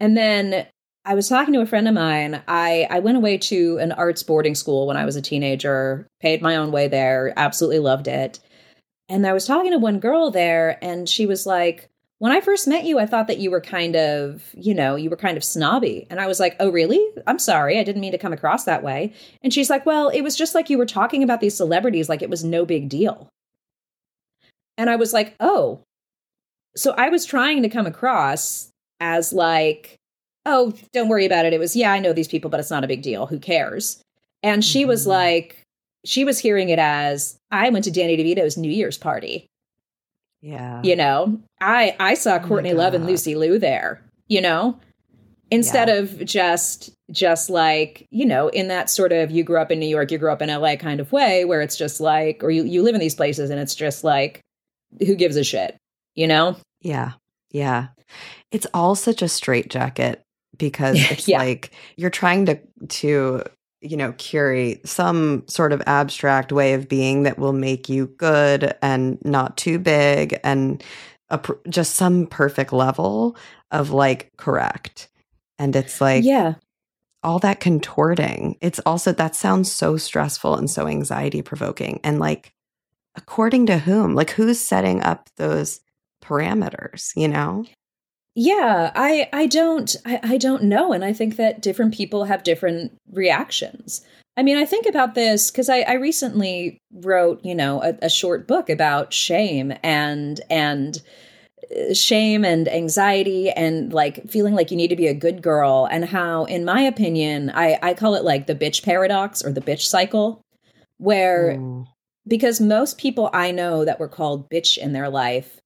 [0.00, 0.66] And then
[1.04, 2.42] i was talking to a friend of mine.
[2.48, 6.42] I i went away to an arts boarding school when i was a teenager paid
[6.42, 8.40] my own way there absolutely loved it.
[9.08, 12.68] And i was talking to one girl there and she was like when i first
[12.68, 15.44] met you i thought that you were kind of you know you were kind of
[15.44, 16.06] snobby.
[16.10, 17.04] And i was like oh really?
[17.26, 17.78] I'm sorry.
[17.78, 19.12] I didn't mean to come across that way.
[19.42, 22.22] And she's like well it was just like you were talking about these celebrities like
[22.22, 23.28] it was no big deal.
[24.78, 25.80] And I was like, oh.
[26.76, 29.97] So I was trying to come across as like,
[30.48, 31.52] oh, don't worry about it.
[31.52, 33.26] It was, yeah, I know these people, but it's not a big deal.
[33.26, 34.00] Who cares?
[34.42, 35.08] And she was Mhm.
[35.08, 35.62] like,
[36.04, 39.46] she was hearing it as, I went to Danny DeVito's New Year's party.
[40.40, 40.80] yeah.
[40.84, 44.78] You know, I I saw Oh Courtney Love and Lucy Liu there, you know?
[45.50, 45.94] Instead Yeah.
[45.96, 49.88] of just just like, you know, in that sort of you grew up in New
[49.88, 52.62] York, you grew up in LA kind of way where it's just like or you,
[52.64, 54.40] you live in these places and it's just like
[55.04, 55.76] who gives a shit,
[56.14, 56.56] you know?
[56.82, 57.12] Yeah.
[57.50, 57.88] Yeah.
[58.52, 60.22] It's all such a straitjacket
[60.56, 61.38] because it's Yeah.
[61.38, 62.58] like you're trying to
[62.88, 63.42] to
[63.80, 68.74] you know curate some sort of abstract way of being that will make you good
[68.82, 70.82] and not too big and
[71.30, 73.36] a, just some perfect level
[73.70, 75.08] of like correct.
[75.58, 76.54] And it's like yeah.
[77.22, 78.56] all that contorting.
[78.60, 82.00] It's also that sounds so stressful and so anxiety provoking.
[82.02, 82.52] And like,
[83.16, 84.14] according to whom?
[84.14, 85.80] Like, who's setting up those
[86.22, 87.12] parameters?
[87.16, 87.66] You know?
[88.40, 92.44] Yeah, I I don't I, I don't know, and I think that different people have
[92.44, 94.00] different reactions.
[94.36, 98.08] I mean, I think about this because I, I recently wrote, you know, a, a
[98.08, 101.02] short book about shame and and
[101.68, 105.88] uh, shame and anxiety and like feeling like you need to be a good girl
[105.90, 109.60] and how, in my opinion, I I call it like the bitch paradox or the
[109.60, 110.42] bitch cycle,
[110.98, 111.88] where Ooh.
[112.24, 115.58] because most people I know that were called bitch in their life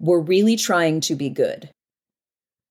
[0.00, 1.70] were really trying to be good.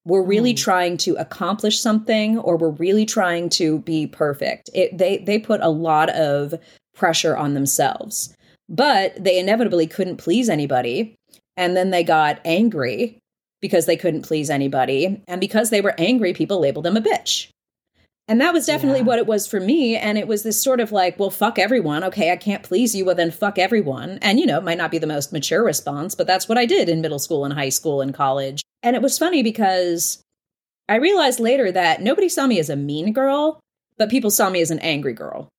[0.06, 0.58] Were really Mm.
[0.58, 4.70] trying to accomplish something or we're really trying to be perfect.
[4.74, 6.54] It, they they put a lot of
[6.94, 8.34] pressure on themselves.
[8.70, 11.16] But they inevitably couldn't please anybody
[11.58, 13.18] and then they got angry
[13.62, 17.48] because they couldn't please anybody and because they were angry people labeled them a bitch.
[18.28, 19.06] And that was definitely Yeah.
[19.06, 19.96] what it was for me.
[19.96, 22.04] And it was this sort of like, well, fuck everyone.
[22.06, 23.06] Okay, I can't please you.
[23.06, 24.18] Well, then fuck everyone.
[24.22, 26.66] And, you know, it might not be the most mature response, but that's what I
[26.66, 28.64] did in middle school and high school and college.
[28.82, 30.24] And it was funny because
[30.90, 33.60] I realized later that nobody saw me as a mean girl,
[33.98, 35.50] but people saw me as an angry girl.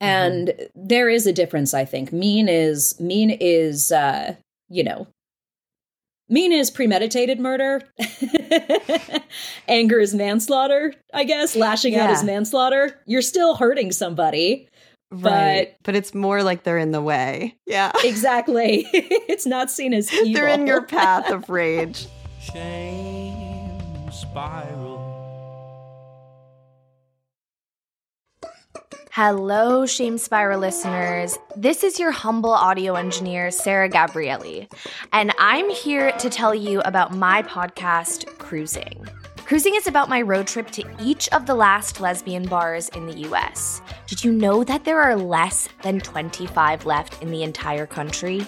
[0.00, 2.12] And there is a difference, I think.
[2.12, 4.34] Mean is, mean is, uh,
[4.68, 5.06] you know,
[6.32, 7.82] Mean is premeditated murder.
[9.68, 11.54] Anger is manslaughter, I guess.
[11.54, 12.98] Lashing out is manslaughter.
[13.04, 14.66] You're still hurting somebody.
[15.10, 15.76] Right.
[15.82, 17.58] But it's more like they're in the way.
[17.66, 17.92] Yeah.
[18.02, 18.86] Exactly.
[18.92, 20.32] it's not seen as evil.
[20.32, 22.06] they're in your path of rage.
[22.40, 24.91] Shame spiral.
[29.14, 31.38] Hello, Shame Spiral listeners.
[31.54, 34.72] This is your humble audio engineer, Sarah Gabrielli,
[35.12, 39.06] and I'm here to tell you about my podcast, Cruising.
[39.44, 43.18] Cruising is about my road trip to each of the last lesbian bars in the
[43.28, 43.82] US.
[44.06, 48.46] Did you know that there are less than 25 left in the entire country?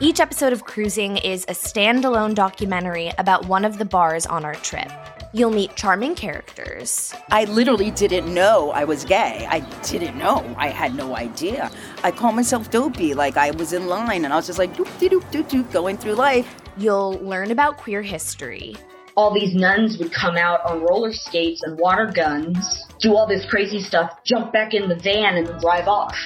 [0.00, 4.56] Each episode of Cruising is a standalone documentary about one of the bars on our
[4.56, 4.90] trip.
[5.32, 9.46] You'll meet charming characters, I literally didn't know I was gay.
[9.48, 10.44] I didn't know.
[10.58, 11.70] I had no idea.
[12.02, 14.88] I called myself dopey, like I was in line, and I was just like doop
[14.98, 16.52] doop doop doop going through life.
[16.76, 18.74] You'll learn about queer history,
[19.16, 23.44] all these nuns would come out on roller skates and water guns, do all this
[23.46, 26.16] crazy stuff, jump back in the van and drive off.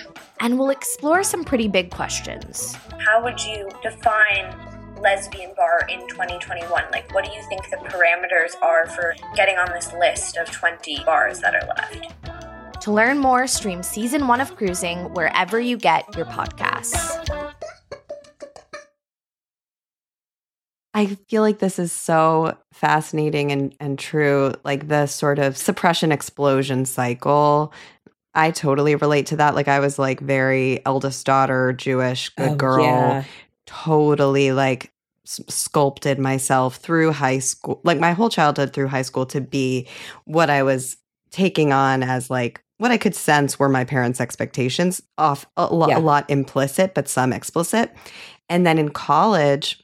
[0.40, 2.74] and we'll explore some pretty big questions.
[2.98, 4.74] how would you define
[5.05, 9.70] lesbian bar in 2021 like what do you think the parameters are for getting on
[9.72, 12.11] this list of 20 bars that are left
[12.82, 16.94] To learn more, stream season one of Cruising wherever you get your podcasts.
[20.96, 24.52] I feel like this is so fascinating and, and true.
[24.64, 27.72] Like the sort of suppression explosion cycle.
[28.34, 29.55] I totally relate to that.
[29.55, 32.84] Like I was like very eldest daughter, Jewish, good Oh, girl.
[32.84, 33.24] yeah.
[33.66, 34.90] totally like s-
[35.25, 39.89] sculpted myself through high school, like my whole childhood through high school to be
[40.25, 40.97] what I was
[41.31, 45.89] taking on as like what I could sense were my parents' expectations off a, lo-
[45.89, 45.99] Yeah.
[45.99, 47.93] a lot implicit, but some explicit.
[48.49, 49.81] And then in college,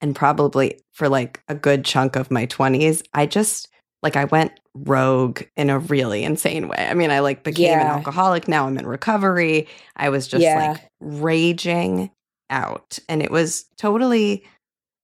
[0.00, 3.68] and probably for like a good chunk of my 20s, I just
[4.02, 6.76] like I went rogue in a really insane way.
[6.88, 8.46] I mean, I like became an alcoholic.
[8.48, 9.66] Now I'm in recovery.
[9.96, 10.72] I was just Yeah.
[10.72, 12.10] like raging
[12.50, 12.98] out.
[13.08, 14.44] And it was totally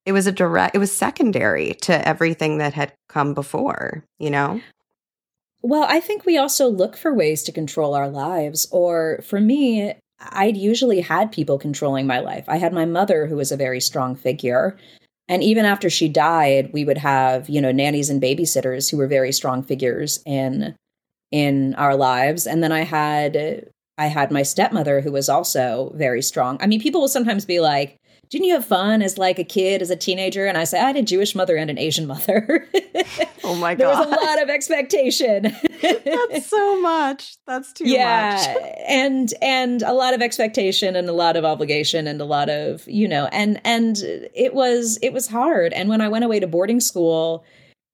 [0.06, 4.60] it was a direct it was secondary to everything that had come before, you know?
[5.62, 8.68] Well, I think we also look for ways to control our lives.
[8.70, 12.44] Or for me, I'd usually had people controlling my life.
[12.48, 14.76] I had my mother, who was a very strong figure.
[15.26, 19.06] And even after she died, we would have, you know, nannies and babysitters who were
[19.06, 20.74] very strong figures in
[21.30, 22.46] in our lives.
[22.46, 26.58] And then I had I had my stepmother who was also very strong.
[26.60, 27.98] I mean, people will sometimes be like,
[28.30, 30.46] didn't you have fun as like a kid, as a teenager?
[30.46, 32.68] And I say, I had a Jewish mother and an Asian mother.
[33.46, 33.78] Oh my god.
[33.78, 35.54] there was a lot of expectation.
[35.82, 37.36] That's so much.
[37.46, 38.72] That's too yeah, much.
[38.88, 42.88] and and a lot of expectation and a lot of obligation and a lot of
[42.88, 45.74] you know and and it was it was hard.
[45.74, 47.44] And when I went away to boarding school,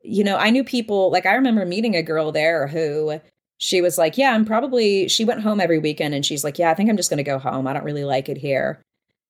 [0.02, 3.20] you know, I knew people like I remember meeting a girl there who
[3.62, 6.70] she was like, yeah, I'm probably she went home every weekend and she's like, yeah,
[6.70, 7.66] I think I'm just going to go home.
[7.66, 8.82] I don't really like it here.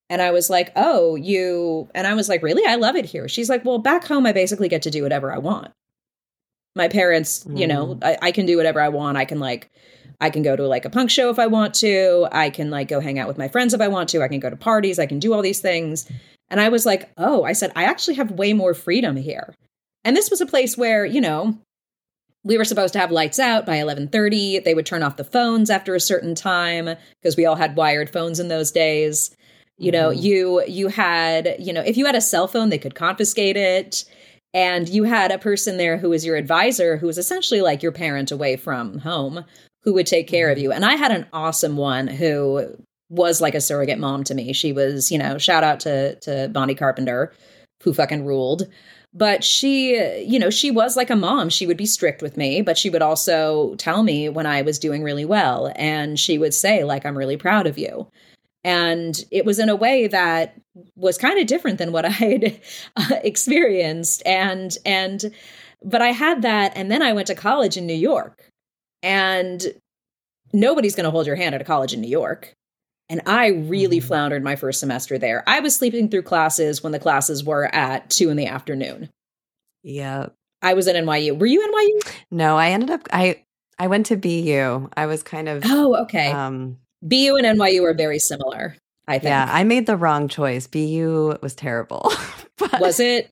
[0.08, 2.64] And I was like, oh, you, and I was like, really?
[2.64, 3.28] I love it here.
[3.28, 5.72] She's like, well, back home, I basically get to do whatever I want.
[6.76, 8.04] My parents, you know, mm.
[8.04, 9.18] I, I can do whatever I want.
[9.18, 9.68] I can like,
[10.20, 12.28] I can go to like a punk show if I want to.
[12.30, 14.22] I can like go hang out with my friends if I want to.
[14.22, 15.00] I can go to parties.
[15.00, 16.08] I can do all these things.
[16.50, 19.54] And I was like, oh, I said, I actually have way more freedom here.
[20.04, 21.58] And this was a place where, you know,
[22.44, 24.58] we were supposed to have lights out by 11:30.
[24.60, 28.10] They would turn off the phones after a certain time because we all had wired
[28.10, 29.30] phones in those days.
[29.78, 30.22] You know, Mhm.
[30.22, 34.04] you you had, you know, if you had a cell phone, they could confiscate it.
[34.52, 37.92] And you had a person there who was your advisor, who was essentially like your
[37.92, 39.44] parent away from home,
[39.84, 40.72] who would take care of you.
[40.72, 42.66] And I had an awesome one who
[43.10, 44.52] was like a surrogate mom to me.
[44.52, 47.32] She was, you know, shout out to to Bonnie Carpenter,
[47.82, 48.66] who fucking ruled.
[49.12, 51.48] But she, you know, she was like a mom.
[51.48, 54.78] She would be strict with me, but she would also tell me when I was
[54.78, 55.72] doing really well.
[55.74, 58.08] And she would say, like, I'm really proud of you.
[58.62, 60.54] And it was in a way that
[60.94, 62.60] was kind of different than what I'd
[62.96, 64.22] uh, experienced.
[64.24, 65.34] And, and,
[65.82, 66.72] but I had that.
[66.76, 68.48] And then I went to college in New York.
[69.02, 69.64] And
[70.52, 72.54] nobody's going to hold your hand at a college in New York.
[73.10, 74.04] And I really Mhm.
[74.04, 75.42] floundered my first semester there.
[75.46, 79.10] I was sleeping through classes when the classes were at two in the afternoon.
[79.82, 80.26] Yeah.
[80.62, 81.36] I was at NYU.
[81.38, 82.14] Were you NYU?
[82.30, 83.42] No, I ended up I
[83.78, 84.88] I went to BU.
[84.96, 86.30] I was kind of Oh, okay.
[86.30, 88.76] um BU and NYU are very similar,
[89.08, 89.24] I think.
[89.30, 90.66] yeah, I made the wrong choice.
[90.66, 92.12] BU was terrible.
[92.80, 93.30] was it?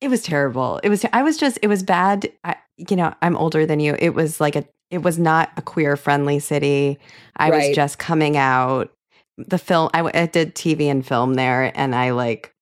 [0.00, 0.78] It was terrible.
[0.82, 2.28] It was I was just it was bad.
[2.44, 3.96] I, you know, I'm older than you.
[3.98, 6.98] It was like a it was not a queer friendly city.
[7.36, 7.68] I Right.
[7.68, 8.92] was just coming out.
[9.38, 12.54] The film I did TV and film there and I like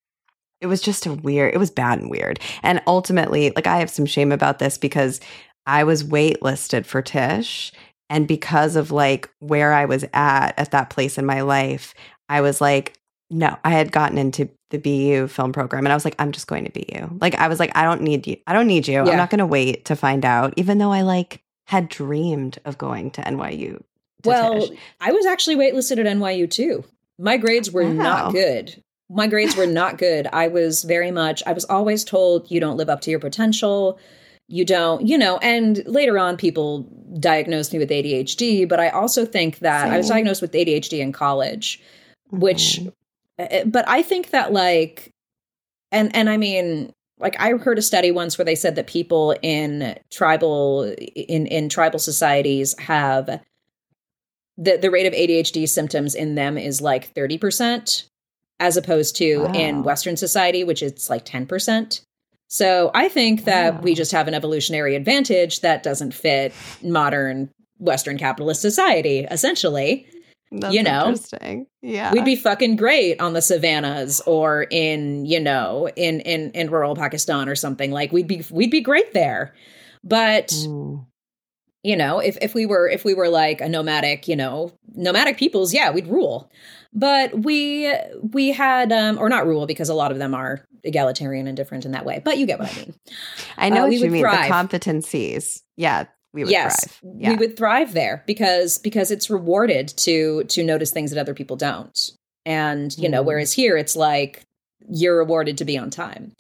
[0.61, 2.41] it was just a weird it was bad and weird.
[2.63, 5.21] And ultimately, like I have some shame about this because
[5.67, 7.73] I was waitlisted for Tisch
[8.11, 11.95] and because of like where I was at at that place in my life,
[12.29, 12.99] I was like
[13.33, 16.47] no, I had gotten into the BU film program and I was like, I'm just
[16.47, 17.19] going to BU.
[17.21, 18.37] Like, I was like, I don't need you.
[18.47, 18.95] I don't need you.
[18.95, 19.05] Yeah.
[19.11, 22.79] I'm not going to wait to find out, even though I like had dreamed of
[22.79, 23.79] going to NYU.
[23.79, 23.83] to
[24.29, 24.79] Well, Tisch.
[25.01, 26.85] I was actually waitlisted at NYU too.
[27.19, 27.93] My grades were Wow.
[27.93, 28.83] not good.
[29.11, 30.27] My grades were not good.
[30.33, 33.99] I was very much, I was always told you don't live up to your potential.
[34.49, 36.83] You don't, you know, and later on people
[37.19, 41.13] diagnosed me with ADHD, but I also think that I was diagnosed with ADHD in
[41.13, 41.81] college,
[42.31, 42.89] which Mhm.
[42.89, 42.91] Uh,
[43.39, 45.11] Eh, eh, but I think that like
[45.91, 49.35] and and I mean like I heard a study once where they said that people
[49.43, 50.83] in tribal
[51.15, 53.27] in in tribal societies have
[54.59, 58.05] the the rate of ADHD symptoms in them is like 30%
[58.61, 62.03] as opposed to in western society which is like 10%.
[62.49, 63.81] So I think that Wow.
[63.81, 66.53] we just have an evolutionary advantage that doesn't fit
[66.83, 70.07] modern western capitalist society essentially
[70.53, 71.67] That's you know, interesting.
[71.81, 72.13] Yeah.
[72.13, 76.95] we'd be fucking great on the savannas or in you know in in in rural
[76.95, 79.55] pakistan or something like we'd be we'd be great there
[80.05, 84.71] but you know if if we were if we were like a nomadic you know
[84.95, 86.51] nomadic peoples yeah we'd rule
[86.93, 87.93] but we
[88.33, 91.87] we had um or not rule because a lot of them are egalitarian and different
[91.87, 92.95] in that way but you get what i mean
[93.57, 94.23] I know uh, what we you would mean.
[94.23, 94.49] thrive.
[94.49, 95.63] The competencies.
[95.77, 96.07] Yeah.
[96.33, 97.15] We would yes thrive.
[97.19, 97.31] Yeah.
[97.31, 101.57] we would thrive there because because it's rewarded to to notice things that other people
[101.57, 101.99] don't
[102.47, 103.27] And, you know, Mm.
[103.27, 104.43] whereas here it's like
[104.89, 106.33] you're rewarded to be on time.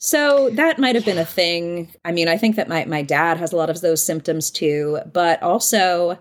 [0.00, 1.88] So that might have been a thing.
[2.04, 5.00] I mean, I think that my my dad has a lot of those symptoms too,
[5.12, 6.18] but also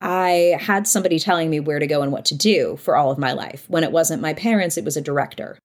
[0.00, 3.18] I had somebody telling me where to go and what to do for all of
[3.18, 3.64] my life.
[3.68, 5.58] When it wasn't my parents, it was a director.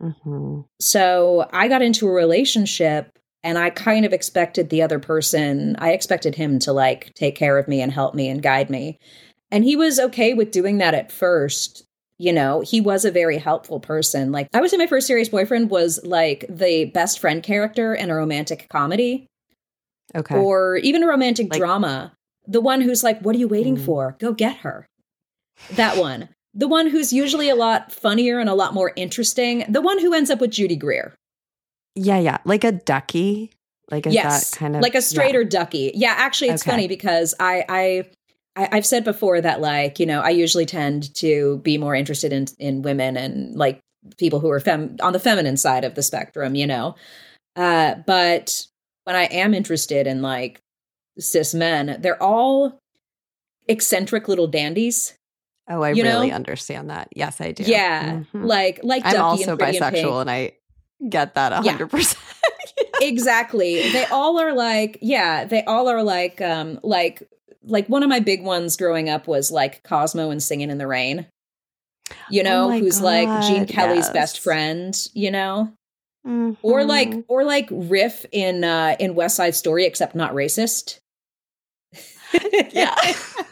[0.00, 3.10] hmm So I got into a relationship
[3.44, 7.58] and I kind of expected the other person, I expected him to like take care
[7.58, 8.98] of me and help me and guide me.
[9.50, 11.84] And he was okay with doing that at first.
[12.18, 14.30] You know, he was a very helpful person.
[14.32, 18.10] Like, I would say my first serious boyfriend was like the best friend character in
[18.10, 19.26] a romantic comedy
[20.14, 20.36] Okay.
[20.36, 22.12] or even a romantic Like- drama.
[22.46, 23.84] The one who's like, What are you waiting Mm.
[23.84, 24.16] for?
[24.20, 24.86] Go get her.
[25.74, 26.28] That one.
[26.54, 29.64] The one who's usually a lot funnier and a lot more interesting.
[29.68, 31.14] The one who ends up with Judy Greer.
[31.94, 32.38] Yeah, yeah.
[32.44, 33.52] Like a ducky.
[33.90, 35.00] Like is yes, that kind of like a yeah.
[35.00, 35.92] straighter ducky.
[35.94, 36.70] Yeah, actually, it's Okay.
[36.70, 38.04] funny because I, I,
[38.56, 42.32] I, I've said before that like you know I usually tend to be more interested
[42.32, 43.80] in in women and like
[44.18, 46.94] people who are fem on the feminine side of the spectrum, you know.
[47.54, 48.66] Uh, but
[49.04, 50.58] when I am interested in like
[51.18, 52.78] cis men, they're all
[53.68, 55.14] eccentric little dandies.
[55.68, 56.34] Oh, I really know?
[56.34, 57.08] understand that.
[57.14, 57.62] Yes, I do.
[57.64, 58.44] Yeah, Mhm.
[58.46, 59.96] like like I'm Ducky also and Pretty in Pink.
[60.06, 60.52] bisexual and I
[61.08, 62.18] get that hundred percent.
[63.00, 67.22] exactly they all are like yeah they all are like um like
[67.64, 70.86] like one of my big ones growing up was like cosmo and singing in the
[70.86, 71.26] rain
[72.30, 74.12] you know Oh who's like gene kelly's yes.
[74.12, 75.72] best friend you know
[76.24, 76.86] or Mhm.
[76.88, 80.98] like or like riff in uh in west side story except not racist
[82.72, 82.94] yeah.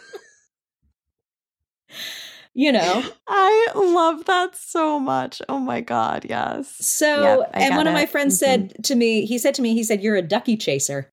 [2.61, 5.41] you know I love that so much.
[5.49, 6.69] Oh my god, yes.
[6.85, 8.11] so Yep, and one of my it.
[8.11, 8.39] friends Mhm.
[8.45, 11.11] said to me he said to me he said you're a ducky chaser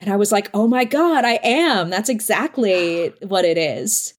[0.00, 4.14] and i was like oh my god i am that's exactly what it is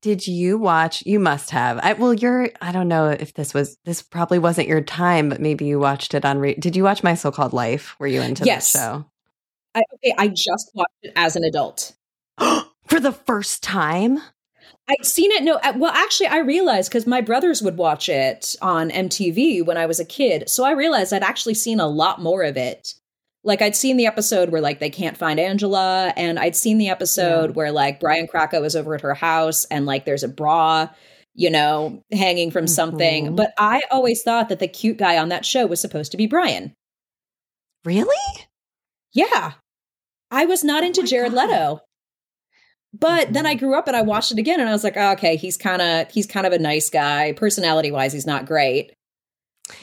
[0.00, 1.04] Did you watch?
[1.06, 1.78] You must have.
[1.78, 2.48] I well, you're.
[2.60, 3.76] I don't know if this was.
[3.84, 6.38] This probably wasn't your time, but maybe you watched it on.
[6.40, 7.94] Re- Did you watch My So Called Life?
[8.00, 8.72] Were you into Yes.
[8.72, 9.04] that show
[9.76, 11.92] I, okay, I just watched it as an adult.
[12.88, 14.18] for the first time?
[14.88, 15.42] I'd seen it.
[15.42, 19.76] No, uh, well, actually, I realized because my brothers would watch it on MTV when
[19.78, 20.48] I was a kid.
[20.48, 22.94] So I realized I'd actually seen a lot more of it.
[23.44, 26.88] Like I'd seen the episode where like they can't find Angela, and I'd seen the
[26.88, 27.54] episode Yeah.
[27.54, 30.88] where like Brian Krakow is over at her house, and like there's a bra,
[31.34, 33.28] you know, hanging from something.
[33.32, 33.36] Mhm.
[33.36, 36.26] But I always thought that the cute guy on that show was supposed to be
[36.26, 36.74] Brian.
[37.84, 38.16] Really?
[39.12, 39.52] Yeah.
[40.30, 41.48] I was not Oh into my Jared God.
[41.50, 41.80] Leto.
[42.98, 43.58] But then I Mhm.
[43.58, 45.82] grew up and I watched it again and I was like, oh, okay, he's kind
[45.82, 47.32] of he's kind of a nice guy.
[47.32, 48.92] Personality wise, he's not great.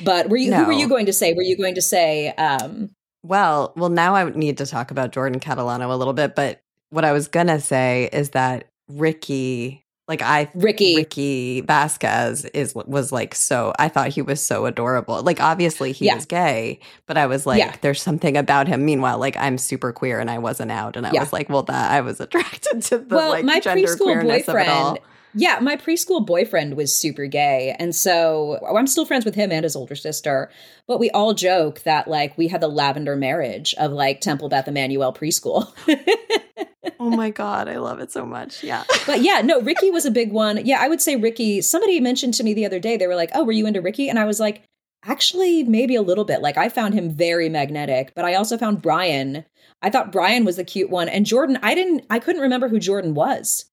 [0.03, 1.33] But were you who were you going to say?
[1.33, 2.91] Were you going to say um
[3.23, 6.35] Well, well, now I need to talk about Jordan Catalano a little bit.
[6.35, 9.80] But what I was gonna say is that Ricky,
[10.11, 10.95] like I Ricky?
[10.97, 13.71] Ricky Vasquez is was like so.
[13.79, 15.23] I thought he was so adorable.
[15.23, 16.15] Like obviously he Yeah.
[16.15, 17.73] was gay, but I was like, Yeah.
[17.79, 18.83] there's something about him.
[18.83, 21.21] Meanwhile, like I'm super queer and I wasn't out, and I Yeah.
[21.21, 24.47] was like, well, that I was attracted to the well, like my gender preschool queerness
[24.49, 24.91] of it all.
[24.95, 25.05] boyfriend.
[25.33, 27.75] Yeah, my preschool boyfriend was super gay.
[27.79, 30.49] And so oh, I'm still friends with him and his older sister.
[30.87, 34.67] But we all joke that like we had the lavender marriage of like Temple Beth
[34.67, 35.71] Emmanuel preschool.
[36.99, 38.63] Oh my god, I love it so much.
[38.63, 38.83] Yeah.
[39.07, 40.63] but yeah, no, Ricky was a big one.
[40.63, 41.61] Yeah, I would say Ricky.
[41.61, 44.07] Somebody mentioned to me the other day, they were like, oh, were you into Ricky?
[44.07, 44.63] And I was like,
[45.03, 46.41] actually, maybe a little bit.
[46.41, 49.45] Like, I found him very magnetic, but I also found Brian.
[49.81, 51.09] I thought Brian was the cute one.
[51.09, 53.65] And Jordan, I didn't, I couldn't remember who Jordan was.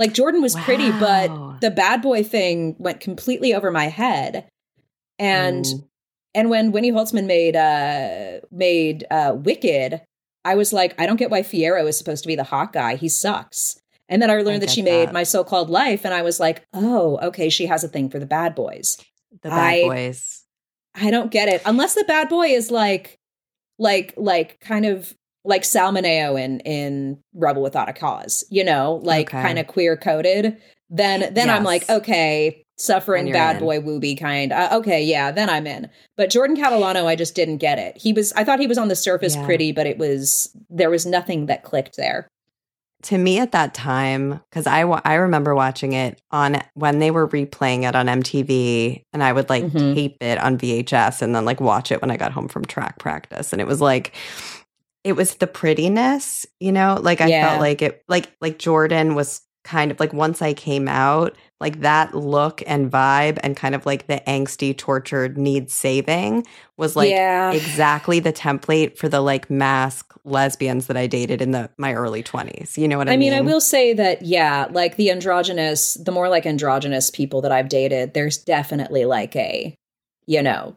[0.00, 4.46] Like, Jordan was pretty, but the bad boy thing went completely over my head.
[5.18, 5.88] And, Mm.
[6.34, 10.00] and when Winnie Holzman made, uh, made, uh, Wicked,
[10.44, 12.96] I was like, I don't get why Fiyero is supposed to be the hot guy.
[12.96, 13.78] He sucks.
[14.08, 15.12] And then I learned that get she made that.
[15.12, 18.18] My So Called Life, and I was like, oh, okay, she has a thing for
[18.18, 18.96] the bad boys.
[19.42, 20.44] the bad I- boys.
[20.94, 21.62] I don't get it.
[21.64, 23.18] Unless the bad boy is like,
[23.78, 25.14] like, like kind of
[25.44, 29.42] like Sal Mineo in in Rebel Without a Cause, you know, like Okay.
[29.42, 30.56] kind of queer coded.
[30.90, 33.62] Then then I'm like, okay, suffering bad in.
[33.62, 34.52] boy wooby kind.
[34.52, 35.88] Uh, okay, yeah, then I'm in.
[36.16, 37.96] But Jordan Catalano, I just didn't get it.
[37.96, 39.44] He was, I thought he was on the surface Yeah.
[39.44, 42.26] pretty, but it was there was nothing that clicked there.
[43.04, 47.26] to me at that time because I, I remember watching it on when they were
[47.26, 49.94] replaying it on mtv and i would like Mhm.
[49.94, 52.98] tape it on vhs and then like watch it when i got home from track
[52.98, 54.12] practice and it was like
[55.04, 57.48] it was the prettiness you know like i Yeah.
[57.48, 61.80] felt like it like like jordan was kind of like once i came out like
[61.80, 66.46] that look and vibe and kind of like the angsty tortured needs saving
[66.78, 71.50] was like yeah, exactly the template for the like mask lesbians that I dated in
[71.50, 72.78] the my early 20s.
[72.78, 73.46] You know what I, I mean, I mean?
[73.46, 77.68] I will say that, yeah, like the androgynous, the more like androgynous people that I've
[77.68, 79.74] dated, there's definitely like a,
[80.26, 80.74] you know,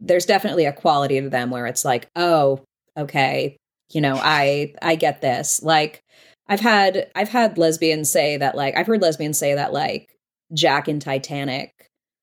[0.00, 2.60] there's definitely a quality to them where it's like, oh,
[2.96, 3.56] okay,
[3.92, 5.62] you know, I I get this.
[5.62, 6.02] Like
[6.48, 10.08] I've had I've had lesbians say that like I've heard lesbians say that like
[10.52, 11.72] Jack in Titanic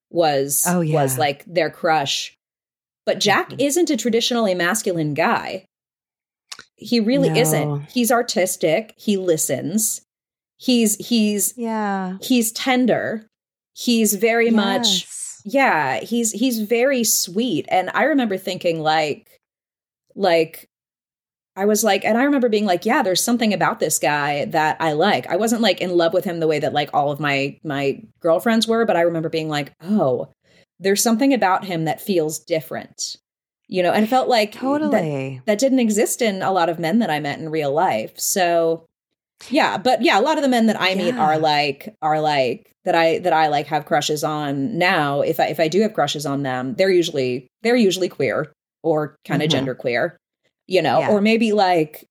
[0.09, 0.93] was Oh, yeah.
[1.01, 2.33] was like their crush.
[3.05, 3.61] But Jack Mhm.
[3.61, 5.65] isn't a traditionally masculine guy.
[6.75, 7.39] He really No.
[7.41, 7.91] isn't.
[7.91, 10.01] He's artistic, he listens.
[10.57, 12.17] He's he's yeah.
[12.21, 13.25] he's tender.
[13.73, 15.07] He's very much
[15.45, 17.65] yeah, he's he's very sweet.
[17.69, 19.36] And I remember thinking like
[20.17, 20.67] like
[21.55, 24.77] I was like and I remember being like, yeah, there's something about this guy that
[24.79, 25.25] I like.
[25.27, 28.01] I wasn't like in love with him the way that like all of my my
[28.19, 30.29] girlfriends were, but I remember being like, "Oh,
[30.79, 33.15] there's something about him that feels different."
[33.69, 35.41] You know, and it felt like that- Totally.
[35.45, 38.17] that didn't exist in a lot of men that I met in real life.
[38.19, 38.85] So
[39.49, 41.21] yeah, but yeah, a lot of the men that I meet Yeah.
[41.25, 45.21] are like are like that I that I like have crushes on now.
[45.21, 48.51] If I if I do have crushes on them, they're usually they're usually queer
[48.87, 49.51] or kind of Mhm.
[49.51, 50.17] gender queer.
[50.67, 51.09] You know, Yeah.
[51.11, 52.05] or maybe like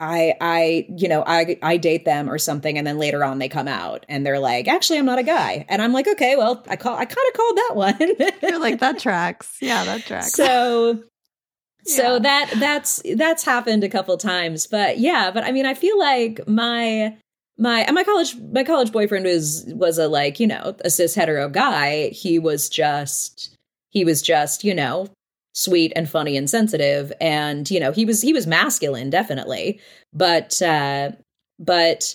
[0.00, 3.48] I I you know, I I date them or something and then later on they
[3.48, 6.62] come out and they're like, "Actually, I'm not a guy." And I'm like, "Okay, well,
[6.68, 9.56] I call I kind of called that one." You're like that tracks.
[9.60, 10.32] Yeah, that tracks.
[10.32, 11.02] so
[11.84, 12.18] so Yeah.
[12.20, 16.40] that that's that's happened a couple times but yeah but i mean i feel like
[16.46, 17.16] my
[17.58, 21.16] my and my college my college boyfriend was was a like you know a cis
[21.16, 23.56] hetero guy he was just
[23.90, 25.08] he was just you know
[25.52, 27.12] sweet and funny and sensitive.
[27.20, 29.80] And you know he was he was masculine definitely.
[30.12, 31.12] But uh
[31.58, 32.14] but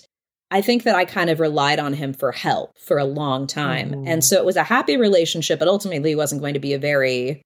[0.50, 3.90] i think that i kind of relied on him for help for a long time.
[3.92, 4.04] Mhm.
[4.08, 7.42] and so it was a happy relationship but ultimately wasn't going to be a very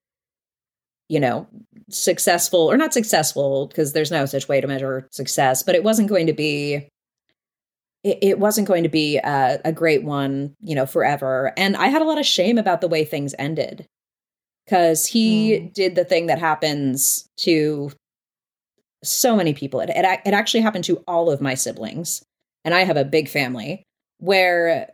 [1.08, 1.46] you know
[1.90, 6.08] successful or not successful because there's no such way to measure success but it wasn't
[6.08, 6.88] going to be
[8.04, 11.52] it, it wasn't going to be a, a great one you know forever.
[11.56, 13.86] And i had a lot of shame about the way things ended
[14.64, 15.72] because he Mm.
[15.74, 17.90] did the thing that happens to
[19.04, 22.22] so many people it, it, it actually happened to all of my siblings
[22.64, 23.82] and i have a big family
[24.18, 24.88] where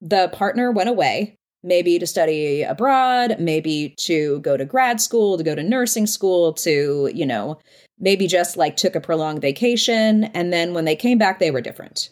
[0.00, 5.44] the partner went away maybe to study abroad maybe to go to grad school to
[5.44, 7.58] go to nursing school to you know
[7.98, 11.60] maybe just like took a prolonged vacation and then when they came back they were
[11.60, 12.08] different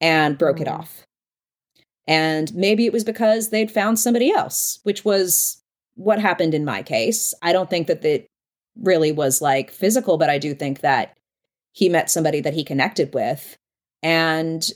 [0.00, 0.78] and broke it Mm.
[0.78, 1.02] off
[2.08, 5.62] and maybe it was because they'd found somebody else which was
[5.94, 8.26] what happened in my case i don't think that it
[8.82, 11.16] really was like physical but i do think that
[11.72, 13.56] he met somebody that he connected with
[14.02, 14.70] and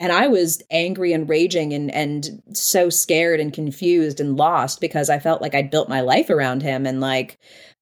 [0.00, 5.08] and I was angry and raging and and so scared and confused and lost because
[5.08, 7.38] I felt like I'd built my life around him and like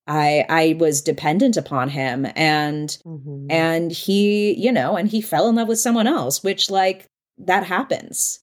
[0.06, 3.46] I I was dependent upon him and Mhm.
[3.48, 7.06] and he, you know, and he fell in love with someone else, which like
[7.38, 8.40] that happens.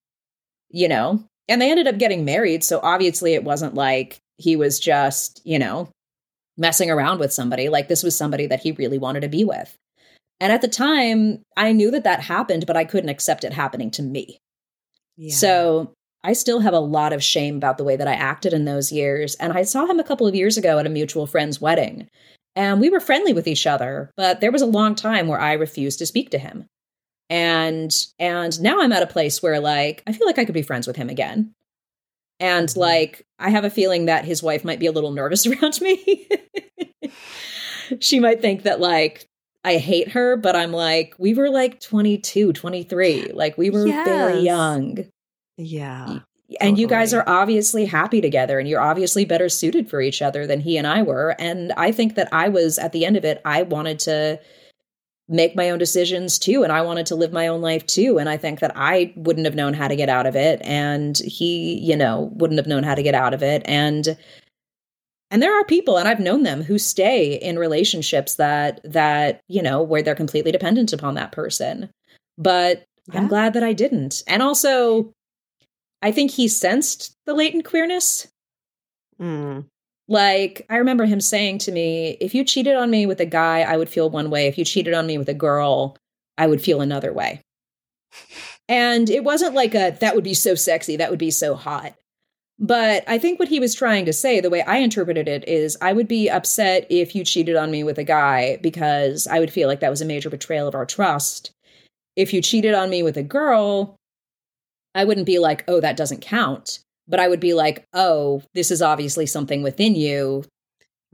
[0.70, 1.24] You know.
[1.50, 5.58] And they ended up getting married, so obviously it wasn't like he was just, you
[5.58, 5.90] know,
[6.58, 7.70] messing around with somebody.
[7.70, 9.76] Like this was somebody that he really wanted to be with.
[10.40, 13.92] And at the time, I knew that that happened, but I couldn't accept it happening
[13.92, 14.40] to me.
[15.16, 15.34] Yeah.
[15.34, 15.94] So
[16.24, 18.92] I still have a lot of shame about the way that I acted in those
[18.92, 19.36] years.
[19.36, 22.08] And I saw him a couple of years ago at a mutual friend's wedding.
[22.56, 25.54] And we were friendly with each other, but there was a long time where I
[25.54, 26.66] refused to speak to him.
[27.30, 30.62] And and now I'm at a place where like I feel like I could be
[30.62, 31.54] friends with him again.
[32.40, 32.78] And Mhm.
[32.78, 36.28] like I have a feeling that his wife might be a little nervous around me.
[38.00, 39.26] she might think that like
[39.64, 43.32] I hate her, but I'm like, we were like 22, 23.
[43.34, 45.00] Like we were very young.
[45.58, 46.20] yeah.
[46.62, 50.48] And you guys are obviously happy together and you're obviously better suited for each other
[50.48, 51.36] than he and I were.
[51.40, 54.40] And I think that I was at the end of it, I wanted to
[55.30, 56.64] make my own decisions too.
[56.64, 58.18] And I wanted to live my own life too.
[58.18, 60.62] And I think that I wouldn't have known how to get out of it.
[60.64, 63.62] And he, you know, wouldn't have known how to get out of it.
[63.66, 64.18] And
[65.30, 69.62] and there are people and i've known them who stay in relationships that that you
[69.62, 71.90] know where they're completely dependent upon that person
[72.38, 75.12] but i'm glad that i didn't and also
[76.02, 78.28] i think he sensed the latent queerness
[79.20, 79.66] Mm.
[80.08, 83.62] Like i remember him saying to me if you cheated on me with a guy
[83.62, 85.98] i would feel one way if you cheated on me with a girl
[86.38, 87.42] i would feel another way
[88.70, 91.94] and it wasn't like a that would be so sexy that would be so hot
[92.60, 95.78] but I think what he was trying to say, the way I interpreted it, is
[95.80, 99.54] I would be upset if you cheated on me with a guy because I would
[99.54, 101.52] feel like that was a major betrayal of our trust.
[102.16, 103.96] If you cheated on me with a girl,
[104.96, 106.80] I wouldn't be like, oh, that doesn't count.
[107.08, 110.44] But I would be like, oh, this is obviously something within you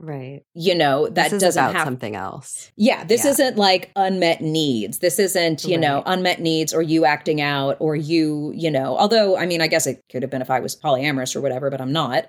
[0.00, 0.42] Right.
[0.54, 2.72] You know, that doesn't about have something else.
[2.76, 3.30] Yeah, this Yeah.
[3.30, 4.98] isn't like unmet needs.
[4.98, 9.36] This isn't, you know, unmet needs or you acting out or you, you know, although
[9.36, 11.80] I mean, I guess it could have been if I was polyamorous or whatever, but
[11.80, 12.26] I'm not.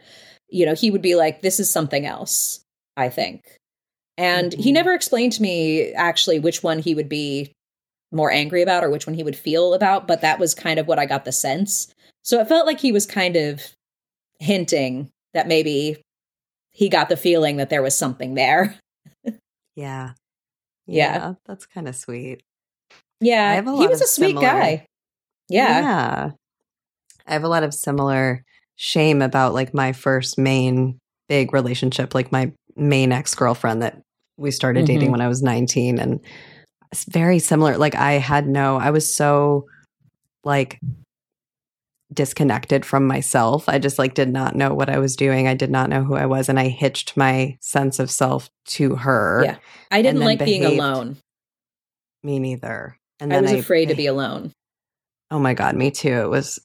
[0.47, 2.63] You know, he would be like, this is something else,
[2.95, 3.41] I think.
[4.15, 4.75] And he Mhm.
[4.75, 7.51] never explained to me actually which one he would be
[8.11, 10.87] more angry about or which one he would feel about, but that was kind of
[10.87, 11.87] what I got the sense.
[12.25, 13.61] So it felt like he was kind of
[14.39, 16.01] hinting that maybe
[16.71, 18.75] he got the feeling that there was something there.
[19.77, 20.11] Yeah.
[20.87, 21.33] Yeah.
[21.45, 22.41] That's kind of sweet.
[23.19, 24.85] Yeah, I have a he was a sweet similar- guy.
[25.49, 25.79] Yeah.
[25.81, 26.29] Yeah.
[27.27, 28.43] I have a lot of similar
[28.77, 30.97] shame about like my first main
[31.27, 33.99] big relationship, like my main ex girlfriend that
[34.37, 35.11] we started dating Mhm.
[35.11, 35.99] when I was 19.
[35.99, 36.21] And
[36.93, 37.77] it's very similar.
[37.77, 39.65] Like I had no, I was so
[40.45, 40.79] like
[42.13, 43.67] disconnected from myself.
[43.67, 45.47] I just like did not know what I was doing.
[45.47, 46.49] I did not know who I was.
[46.49, 49.41] And I hitched my sense of self to her.
[49.43, 49.57] Yeah.
[49.91, 51.17] I didn't like being alone.
[52.23, 52.97] Me neither.
[53.19, 54.51] And I was I afraid to eh be alone.
[55.31, 56.21] Oh my God, me too.
[56.21, 56.59] It was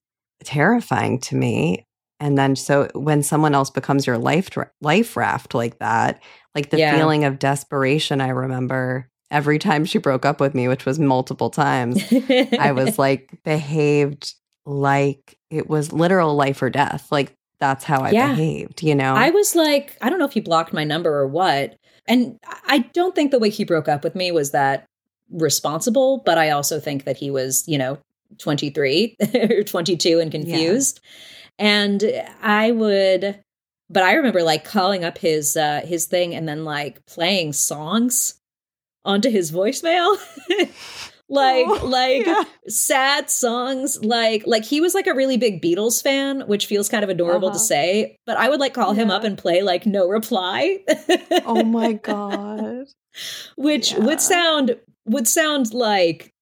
[0.45, 1.85] terrifying to me.
[2.19, 4.51] And then, so when someone else becomes your life
[4.83, 6.23] life raft like that,
[6.55, 6.97] like the Yeah.
[6.97, 11.49] feeling of desperation, I remember every time she broke up with me, which was multiple
[11.51, 12.03] times,
[12.59, 14.35] I was like behaved
[14.71, 17.11] like it was literal life or death.
[17.11, 18.29] Like that's how I Yeah.
[18.29, 19.15] behaved, you know?
[19.15, 21.77] I was like, I don't know if he blocked my number or what.
[22.07, 24.87] And I don't think the way he broke up with me was that
[25.31, 27.99] responsible, but I also think that he was, you know,
[28.39, 31.01] 23 or 22 and confused.
[31.59, 32.03] And
[32.43, 33.41] I would
[33.93, 38.41] but I remember like calling up his uh his thing and then like playing songs
[39.05, 40.17] onto his voicemail.
[41.31, 42.43] like Oh, like yeah.
[42.69, 47.03] sad songs like like he was like a really big Beatles fan, which feels kind
[47.05, 47.57] of adorable Uh-huh.
[47.59, 50.81] to say, but I would like call him up and play like no reply.
[51.47, 52.87] oh my God.
[53.57, 53.99] which Yeah.
[54.01, 54.77] would sound
[55.07, 56.33] would sound like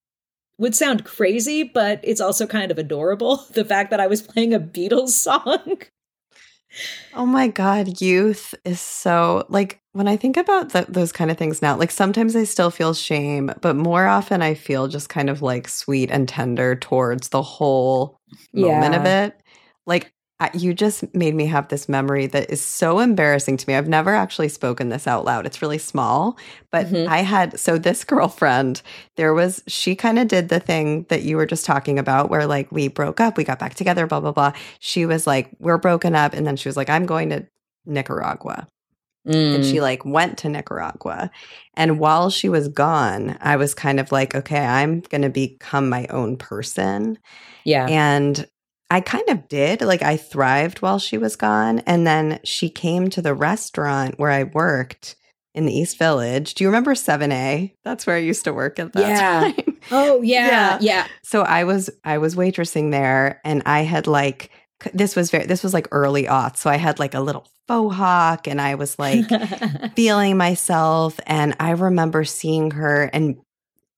[0.58, 3.44] would sound crazy, but it's also kind of adorable.
[3.52, 5.82] The fact that I was playing a Beatles song.
[7.14, 11.38] Oh my God, youth is so like when I think about th- those kind of
[11.38, 15.30] things now, like sometimes I still feel shame, but more often I feel just kind
[15.30, 18.20] of like sweet and tender towards the whole
[18.52, 19.40] moment of it.
[19.86, 20.12] Like
[20.54, 23.74] you just made me have this memory that is so embarrassing to me.
[23.74, 25.46] I've never actually spoken this out loud.
[25.46, 26.38] It's really small,
[26.70, 27.08] but Mhm.
[27.08, 28.82] I had so this girlfriend,
[29.16, 32.46] there was she kind of did the thing that you were just talking about where
[32.46, 34.52] like we broke up, we got back together, blah blah blah.
[34.78, 37.46] She was like, "We're broken up." And then she was like, "I'm going to
[37.86, 38.68] Nicaragua."
[39.26, 39.70] and Mm.
[39.70, 41.30] she like went to Nicaragua.
[41.74, 45.88] And while she was gone, I was kind of like, okay, I'm going to become
[45.90, 47.18] my own person.
[47.64, 47.86] yeah.
[47.88, 48.46] And
[48.90, 49.82] I kind of did.
[49.82, 51.80] Like I thrived while she was gone.
[51.80, 55.16] And then she came to the restaurant where I worked
[55.54, 56.54] in the East Village.
[56.54, 57.74] Do you remember 7A?
[57.84, 59.52] That's where I used to work at that Yeah.
[59.52, 59.78] time.
[59.90, 60.78] Oh yeah, Yeah.
[60.80, 61.06] yeah.
[61.22, 64.50] So I was I was waitressing there and I had like
[64.94, 66.58] this was very this was like early aughts.
[66.58, 69.26] So I had like a little faux hawk and I was like
[69.96, 73.36] feeling myself and i remember seeing her and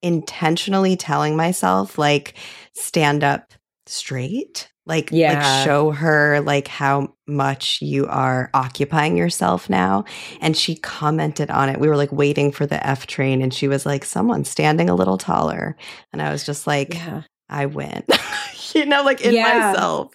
[0.03, 2.34] intentionally telling myself like
[2.74, 3.53] stand up
[3.86, 5.32] straight like Yeah.
[5.34, 10.05] like show her like how much you are occupying yourself now
[10.43, 13.68] and she commented on it we were like waiting for the f train and she
[13.68, 15.76] was like someone standing a little taller
[16.12, 17.22] and i was just like yeah.
[17.53, 18.05] I win.
[18.74, 19.72] you know, like in Yeah.
[19.72, 20.14] myself.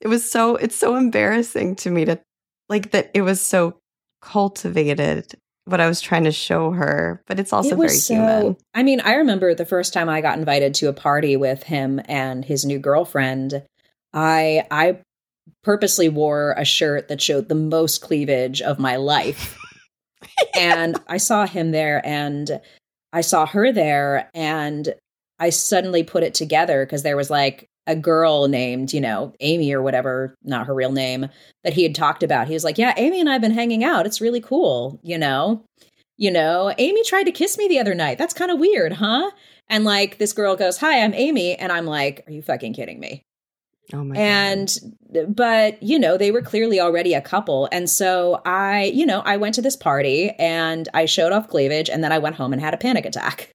[0.00, 2.20] It was so it's so embarrassing to me to
[2.68, 3.80] like that it was so
[4.22, 8.56] cultivated what I was trying to show her, but it's also it very was human.
[8.72, 12.00] I mean, I remember the first time I got invited to a party with him
[12.06, 13.64] and his new girlfriend.
[14.16, 14.98] I I
[15.62, 19.56] purposely wore a shirt that showed the most cleavage of my life,
[20.58, 22.60] and I saw him there, and
[23.12, 24.92] I saw her there, and
[25.38, 29.72] I suddenly put it together because there was like a girl named, you know, Amy
[29.72, 31.28] or whatever, not her real name,
[31.62, 32.48] that he had talked about.
[32.48, 34.06] He was like, Yeah, Amy and I have been hanging out.
[34.06, 35.62] It's really cool, you know?
[36.16, 38.16] You know, Amy tried to kiss me the other night.
[38.16, 39.30] That's kind of weird, huh?
[39.68, 41.54] And like this girl goes, Hi, I'm Amy.
[41.56, 43.25] And I'm like, Are you fucking kidding me?
[43.92, 44.76] Oh my and
[45.28, 49.36] but you know they were clearly already a couple and so i you know i
[49.36, 52.60] went to this party and i showed off cleavage and then i went home and
[52.60, 53.52] had a panic attack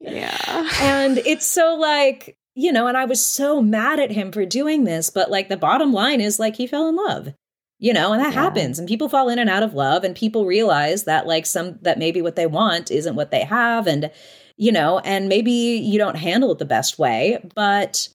[0.00, 0.68] Yeah.
[0.80, 4.84] and it's so like you know and i was so mad at him for doing
[4.84, 7.32] this but like the bottom line is like he fell in love
[7.78, 8.42] you know and that Yeah.
[8.42, 11.78] happens and people fall in and out of love and people realize that like some
[11.82, 14.10] that maybe what they want isn't what they have and
[14.56, 18.08] you know and maybe you don't handle it the best way but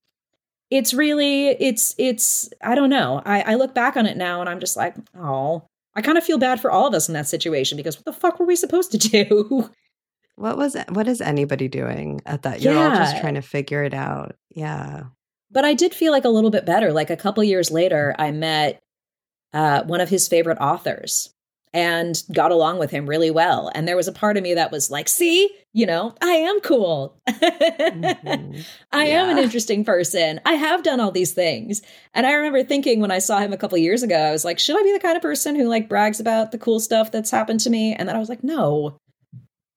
[0.70, 4.50] it's really it's it's i don't know i i look back on it now and
[4.50, 5.64] i'm just like oh
[5.96, 8.14] I kind of feel bad for all of us in that situation because what the
[8.14, 9.70] fuck were we supposed to do?
[10.36, 12.62] What was what is anybody doing at that?
[12.62, 14.38] You're all just trying to figure it out.
[14.56, 15.08] Yeah.
[15.52, 16.94] but I did feel like a little bit better.
[16.94, 18.80] Like a couple years later, I met
[19.52, 21.34] uh, one of his favorite authors
[21.74, 23.72] and got along with him really well.
[23.76, 26.60] And there was a part of me that was like, see, you know, I am
[26.62, 27.20] cool.
[27.30, 28.66] Mhm.
[28.92, 30.42] I am an interesting person.
[30.46, 31.82] I have done all these things.
[32.14, 34.58] And I remember thinking when I saw him a couple years ago, I was like,
[34.58, 37.30] should I be the kind of person who like brags about the cool stuff that's
[37.32, 37.94] happened to me?
[37.94, 38.98] And then I was like, no,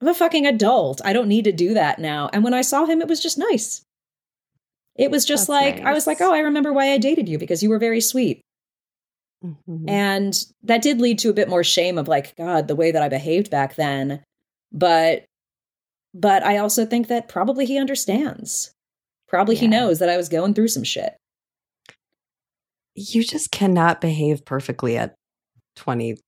[0.01, 1.03] I'm a fucking adult.
[1.05, 2.31] I don't need to do that now.
[2.33, 3.83] And when I saw him, it was just nice.
[4.97, 7.39] It was just That's like, I was like, oh, I remember why I dated you
[7.39, 8.41] because you were very sweet.
[9.45, 9.89] Mhm.
[9.89, 13.03] And that did lead to a bit more shame of like, God, the way that
[13.03, 14.23] I behaved back then.
[14.73, 15.25] But
[16.15, 18.73] but I also think that probably he understands.
[19.29, 21.15] Probably he knows that I was going through some shit.
[22.95, 25.15] you just cannot behave perfectly at
[25.77, 26.19] 20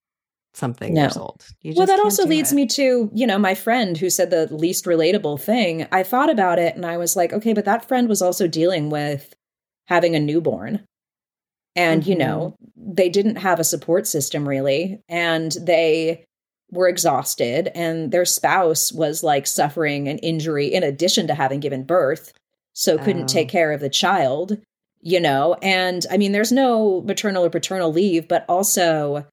[0.55, 1.03] something No.
[1.03, 1.45] years old.
[1.61, 2.55] You Well, that also leads it.
[2.55, 5.87] me to, you know, my friend who said the least relatable thing.
[5.93, 8.89] I thought about it and I was like, okay, but that friend was also dealing
[8.89, 9.35] with
[9.89, 10.87] having a newborn.
[11.77, 12.19] And, you Mhm.
[12.19, 15.01] know, they didn't have a support system really.
[15.09, 16.25] And they
[16.71, 21.85] were exhausted and their spouse was like suffering an injury in addition to having given
[21.85, 22.33] birth.
[22.73, 23.35] So couldn't Oh.
[23.35, 24.59] take care of the child,
[25.01, 25.57] you know.
[25.63, 29.27] And I mean, there's no maternal or paternal leave, but also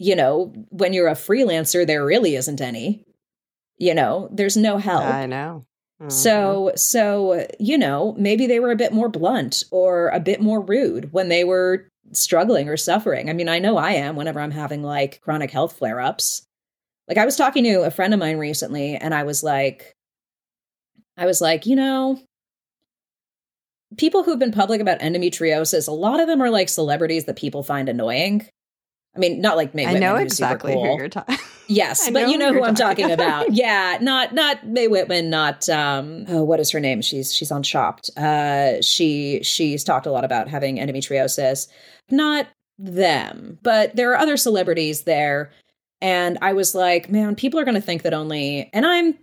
[0.00, 3.04] you know, when you're a freelancer, there really isn't any.
[3.78, 5.04] You know, there's no help.
[5.04, 5.64] I know.
[6.08, 6.12] Mhm.
[6.12, 10.60] So, so, you know, maybe they were a bit more blunt or a bit more
[10.60, 13.30] rude when they were struggling or suffering.
[13.30, 16.42] I mean, I know I am whenever I'm having like chronic health flare ups.
[17.08, 19.94] Like, I was talking to a friend of mine recently and I was like,
[21.16, 22.20] I was like, you know,
[23.96, 27.62] people who've been public about endometriosis, a lot of them are like celebrities that people
[27.62, 28.46] find annoying.
[29.16, 30.92] I mean, not like Mae I Whitman, know exactly cool.
[30.92, 31.36] who you're talking.
[31.66, 33.50] Yes, but you know who who I'm talking about.
[33.54, 37.00] yeah, not not Mae Whitman, not um oh what is her name?
[37.00, 38.10] She's she's on Chopped.
[38.18, 41.68] Uh she she's talked a lot about having endometriosis.
[42.10, 42.48] Not
[42.78, 45.52] them, but there are other celebrities there
[46.02, 49.16] and I was like, man, people are going to think that only and I'm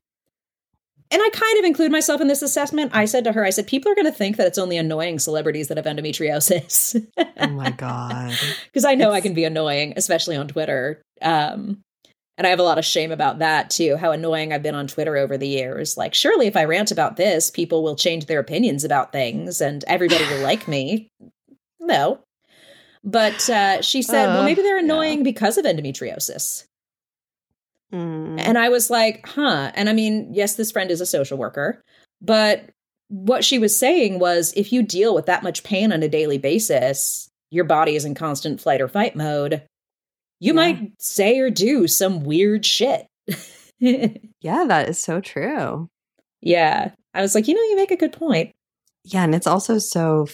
[1.12, 2.92] and I kind of include myself in this assessment.
[2.96, 5.20] I said to her, I said, people are going to think that it's only annoying
[5.20, 7.06] celebrities that have endometriosis.
[7.40, 8.34] oh my god.
[8.66, 11.02] because I know I can be annoying, especially on Twitter.
[11.22, 11.82] Um,
[12.38, 14.88] and I have a lot of shame about that too, how annoying I've been on
[14.88, 15.98] Twitter over the years.
[15.98, 19.84] Like, surely if I rant about this, people will change their opinions about things and
[19.88, 21.10] everybody will like me.
[21.80, 22.20] No.
[23.04, 24.84] But uh, she said, well, Uh, maybe they're yeah.
[24.84, 26.66] annoying because of endometriosis.
[27.94, 28.40] Mm.
[28.40, 29.72] And I was like, huh.
[29.76, 31.82] And I mean, yes, this friend is a social worker,
[32.22, 32.70] but
[33.10, 36.38] what she was saying was if you deal with that much pain on a daily
[36.38, 39.64] basis, your body is in constant flight or fight mode,
[40.40, 40.54] you Yeah.
[40.54, 43.06] might say or do some weird shit.
[43.80, 45.88] Yeah, that is so true.
[46.42, 46.92] yeah.
[47.14, 48.52] I was like, you know, you make a good point.
[49.04, 50.28] Yeah, and it's also so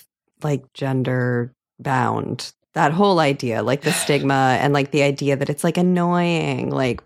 [0.43, 2.51] like gender bound.
[2.74, 7.01] That whole idea, like the stigma and like the idea that it's like annoying, like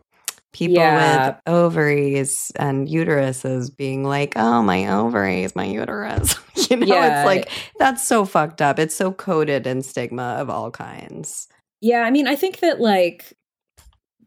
[0.54, 1.28] people Yeah.
[1.28, 6.36] with ovaries and uteruses being like, "Oh, my ovaries, my uterus."
[6.70, 7.20] you know, Yeah.
[7.22, 7.49] it's like
[7.80, 8.80] that's so fucked up.
[8.80, 11.47] It's so coded in stigma of all kinds.
[11.82, 13.34] Yeah, I mean, I think that like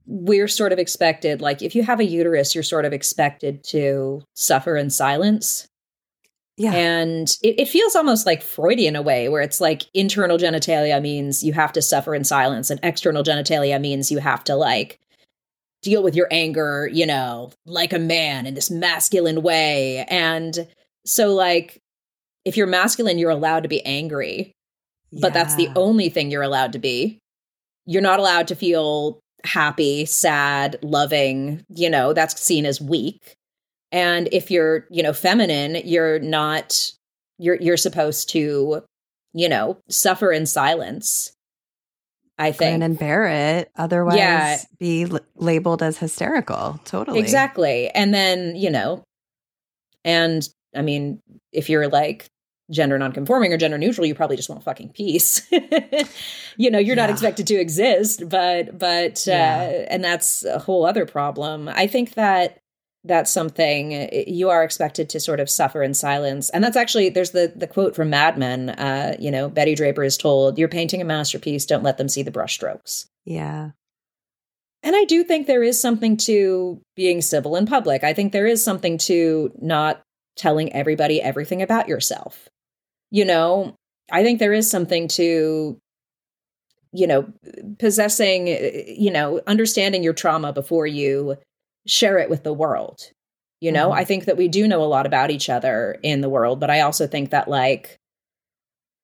[0.07, 4.23] we're sort of expected, like if you have a uterus, you're sort of expected to
[4.35, 5.67] suffer in silence.
[6.57, 6.73] Yeah.
[6.73, 11.43] And it, it feels almost like Freudian a way, where it's like internal genitalia means
[11.43, 15.01] you have to suffer in silence, and external genitalia means you have to like
[15.85, 20.05] deal with your anger, you know, like a man in this masculine way.
[20.09, 20.67] And
[21.05, 21.79] so, like,
[22.45, 24.53] if you're masculine, you're allowed to be angry,
[25.21, 27.19] but that's the only thing you're allowed to be.
[27.87, 33.35] You're not allowed to feel happy, sad, loving, you know, that's seen as weak.
[33.93, 36.91] And if you're, you know, feminine, you're not
[37.39, 38.83] you're you're supposed to,
[39.33, 41.33] you know, suffer in silence.
[42.39, 42.99] I think.
[42.99, 43.27] Bear
[43.59, 44.59] it, otherwise Yeah.
[44.79, 46.81] be l- labeled as hysterical.
[46.85, 47.21] Totally.
[47.21, 47.89] Exactly.
[47.91, 49.05] And then, you know,
[50.05, 51.21] and I mean,
[51.53, 52.27] if you're like
[52.71, 55.49] gender nonconforming or gender neutral, you probably just want fucking peace.
[56.57, 59.69] you know, you're not expected to exist, but but Yeah.
[59.71, 61.69] uh and that's a whole other problem.
[61.69, 62.59] I think that
[63.05, 66.51] that's something uh, you are expected to sort of suffer in silence.
[66.51, 70.03] And that's actually there's the the quote from Mad Men, uh, you know, Betty Draper
[70.03, 73.71] is told, "You're painting a masterpiece, don't let them see the brushstrokes." Yeah.
[74.83, 78.05] And I do think there is something to being civil in public.
[78.05, 80.03] I think there is something to not
[80.37, 82.49] telling everybody everything about yourself.
[83.11, 83.77] You know,
[84.13, 85.79] I think there is something to
[86.97, 87.27] you know,
[87.81, 91.37] possessing, you know, understanding your trauma before you
[91.87, 93.11] share it with the world.
[93.61, 93.95] You know, Mhm.
[93.95, 96.71] I think that we do know a lot about each other in the world, but
[96.71, 97.99] I also think that, like,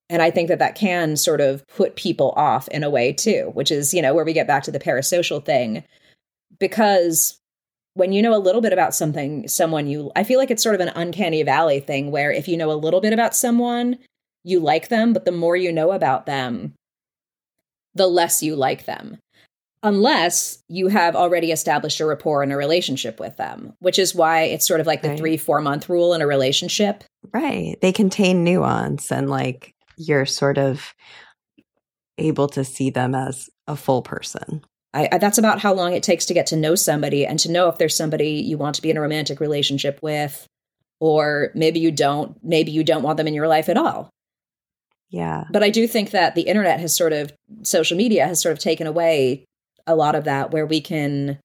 [0.08, 3.50] and I think that that can sort of put people off in a way too,
[3.54, 5.84] which is, you know, where we get back to the parasocial thing.
[6.58, 7.38] Because
[7.94, 10.74] when you know a little bit about something, someone you, I feel like it's sort
[10.74, 13.98] of an uncanny valley thing where if you know a little bit about someone,
[14.42, 16.74] you like them, but the more you know about them,
[17.94, 19.18] the less you like them.
[19.82, 24.42] Unless you have already established a rapport and a relationship with them, which is why
[24.42, 25.18] it's sort of like the Right.
[25.18, 27.02] three, four month rule in a relationship.
[27.32, 27.78] Right.
[27.80, 30.92] They contain nuance and like you're sort of
[32.18, 34.62] able to see them as a full person.
[34.92, 37.50] I, I, that's about how long it takes to get to know somebody and to
[37.50, 40.46] know if there's somebody you want to be in a romantic relationship with,
[40.98, 42.36] or maybe you don't.
[42.42, 44.10] Maybe you don't want them in your life at all.
[45.08, 45.44] Yeah.
[45.50, 48.58] But I do think that the internet has sort of, social media has sort of
[48.58, 49.44] taken away
[49.90, 51.38] a lot of that, where we can,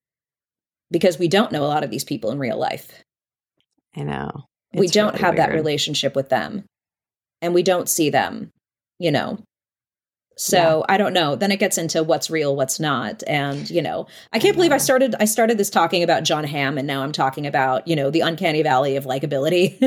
[0.91, 3.03] because we don't know a lot of these people in real life.
[3.95, 4.45] I know.
[4.73, 6.63] we don't really have that relationship with them,
[7.41, 8.51] and we don't see them.
[8.99, 9.39] You know.
[10.37, 11.37] So I don't know.
[11.37, 14.77] Then it gets into what's real, what's not, and you know, I can't believe I
[14.79, 15.15] started.
[15.17, 18.19] I started this talking about Jon Hamm, and now I'm talking about you know the
[18.19, 19.77] uncanny valley of likability.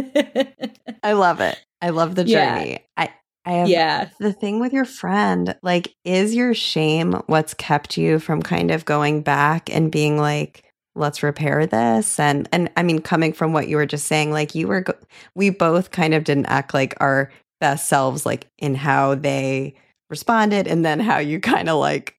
[1.03, 1.59] I love it.
[1.83, 2.57] I love the Yeah.
[2.59, 2.79] journey.
[2.97, 3.11] I
[3.49, 8.19] I have yeah, the thing with your friend, like, is your shame what's kept you
[8.19, 12.21] from kind of going back and being like, let's repair this?
[12.21, 14.99] And and I mean, coming from what you were just saying, like you were, go-
[15.35, 19.75] we both kind of didn't act like our best selves, like in how they
[20.11, 22.17] responded, and then how you kind of like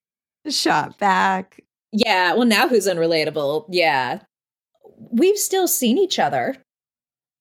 [0.49, 1.61] shot back.
[1.91, 2.33] yeah.
[2.33, 3.65] Well, now who's unrelatable?
[3.69, 4.21] Yeah,
[5.11, 6.55] we've still seen each other.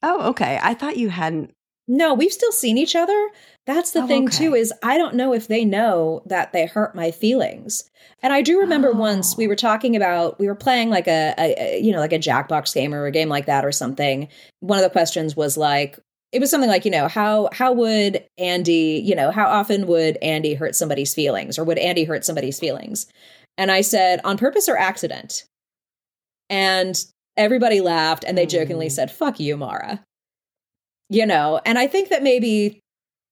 [0.03, 0.61] Oh, okay.
[0.63, 1.55] I thought you hadn't.
[1.91, 3.31] No, we've still seen each other.
[3.69, 4.37] That's the Oh, thing okay.
[4.37, 7.85] too is I don't know if they know that they hurt my feelings.
[8.23, 9.49] And I do remember once we Oh.
[9.49, 12.75] were talking about we were playing like a, a, a you know like a Jackbox
[12.75, 14.27] game or a game like that or something.
[14.61, 15.99] One of the questions was like
[16.33, 20.17] it was something like you know how how would Andy you know how often would
[20.23, 23.07] Andy hurt somebody's feelings or would Andy hurt somebody's feelings?
[23.59, 25.45] And I said on purpose or accident.
[26.51, 26.99] And
[27.37, 28.93] everybody laughed and they jokingly Mm.
[28.93, 30.03] said fuck you Mara
[31.11, 32.81] you know and i think that maybe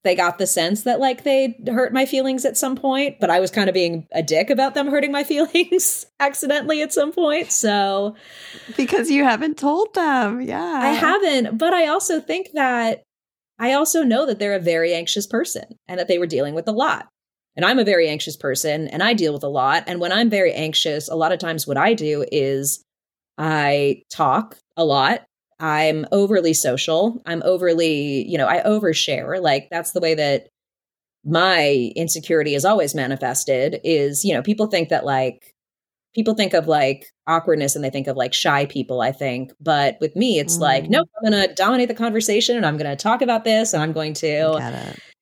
[0.03, 3.39] they got the sense that like they hurt my feelings at some point but i
[3.39, 7.51] was kind of being a dick about them hurting my feelings accidentally at some point
[7.51, 8.15] so
[8.75, 10.41] Because you haven't told them.
[10.41, 10.61] Yeah.
[10.61, 13.03] i haven't but i also think that
[13.59, 16.67] i also know that they're a very anxious person and that they were dealing with
[16.67, 17.07] a lot
[17.55, 20.29] and i'm a very anxious person and i deal with a lot and when i'm
[20.29, 22.83] very anxious a lot of times what i do is
[23.37, 25.23] i talk a lot
[25.59, 27.21] I'm overly social.
[27.25, 29.41] I'm overly, you know, I overshare.
[29.41, 30.47] Like that's the way that
[31.25, 35.53] my insecurity is always manifested is, you know, people think that like
[36.15, 39.51] people think of like awkwardness and they think of like shy people, I think.
[39.59, 40.89] But with me, it's like, Mm.
[40.89, 43.83] no, I'm going to dominate the conversation and I'm going to talk about this and
[43.83, 44.25] I'm going to.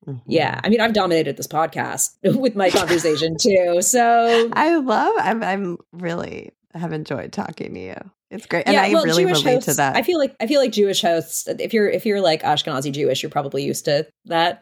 [0.07, 0.21] Mhm.
[0.27, 3.81] yeah, I mean, I've dominated this podcast with my conversation too.
[3.81, 5.13] So I love.
[5.17, 5.41] I'm.
[5.43, 7.95] I'm really have enjoyed talking to you.
[8.31, 9.95] It's great, and yeah, I well, really Jewish relate hosts, to that.
[9.95, 11.47] I feel like I feel like Jewish hosts.
[11.47, 14.61] If you're if you're like Ashkenazi Jewish, you're probably used to that.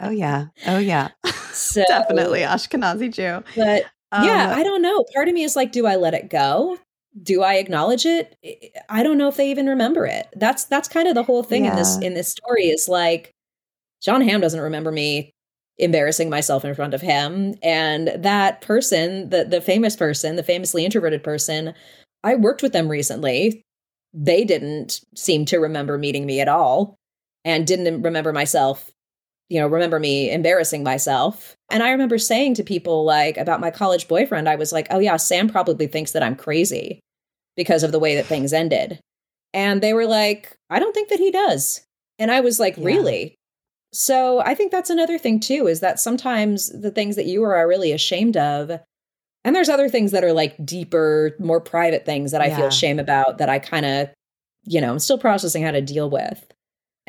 [0.00, 0.46] oh yeah.
[0.66, 1.08] Oh yeah.
[1.52, 3.44] so Definitely Ashkenazi Jew.
[3.56, 5.04] But Um, yeah, I don't know.
[5.14, 6.78] Part of me is like, do I let it go?
[7.22, 8.36] Do I acknowledge it?
[8.88, 10.28] I don't know if they even remember it.
[10.36, 13.32] That's that's kind of the whole thing in this in this story is like
[14.02, 15.32] Jon Hamm doesn't remember me
[15.78, 20.84] embarrassing myself in front of him and that person the the famous person the famously
[20.84, 21.72] introverted person
[22.24, 23.62] i worked with them recently.
[24.14, 26.96] They didn't seem to remember meeting me at all
[27.44, 28.90] and didn't remember myself
[29.48, 31.54] you know remember me embarrassing myself.
[31.70, 34.98] And i remember saying to people like about my college boyfriend i was like oh
[34.98, 37.00] yeah sam probably thinks that i'm crazy
[37.56, 38.98] because of the way that things ended.
[39.52, 41.82] And they were like i don't think that he does.
[42.18, 42.84] And i was like Yeah.
[42.84, 43.34] really?
[43.94, 47.68] So I think that's another thing too is that sometimes the things that you are
[47.68, 48.80] really ashamed of
[49.44, 52.56] and there's other things that are like deeper, more private things that I Yeah.
[52.56, 54.08] feel shame about that I kind of
[54.64, 56.46] you know, I'm still processing how to deal with.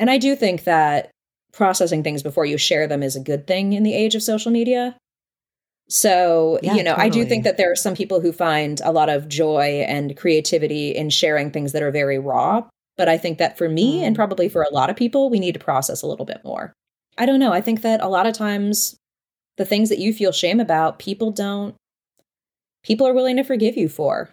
[0.00, 1.10] And I do think that
[1.52, 4.50] processing things before you share them is a good thing in the age of social
[4.50, 4.96] media.
[5.88, 8.90] So, Yeah, you know, I do think that there are some people who find a
[8.90, 12.64] lot of joy and creativity in sharing things that are very raw.
[12.96, 14.06] But I think that for me Mm.
[14.08, 16.72] and probably for a lot of people, we need to process a little bit more.
[17.18, 17.52] I don't know.
[17.52, 18.96] I think that a lot of times
[19.58, 21.74] the things that you feel shame about, people don't,
[22.84, 24.30] people are willing to forgive you for,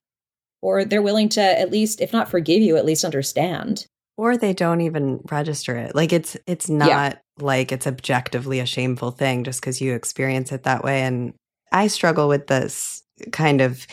[0.61, 3.85] or they're willing to at least, if not forgive you, at least understand.
[4.17, 5.95] or they don't even register it.
[5.95, 7.13] Like it's it's not Yeah.
[7.39, 11.01] like it's objectively a shameful thing just because you experience it that way.
[11.01, 11.33] And
[11.71, 13.87] I struggle with this kind of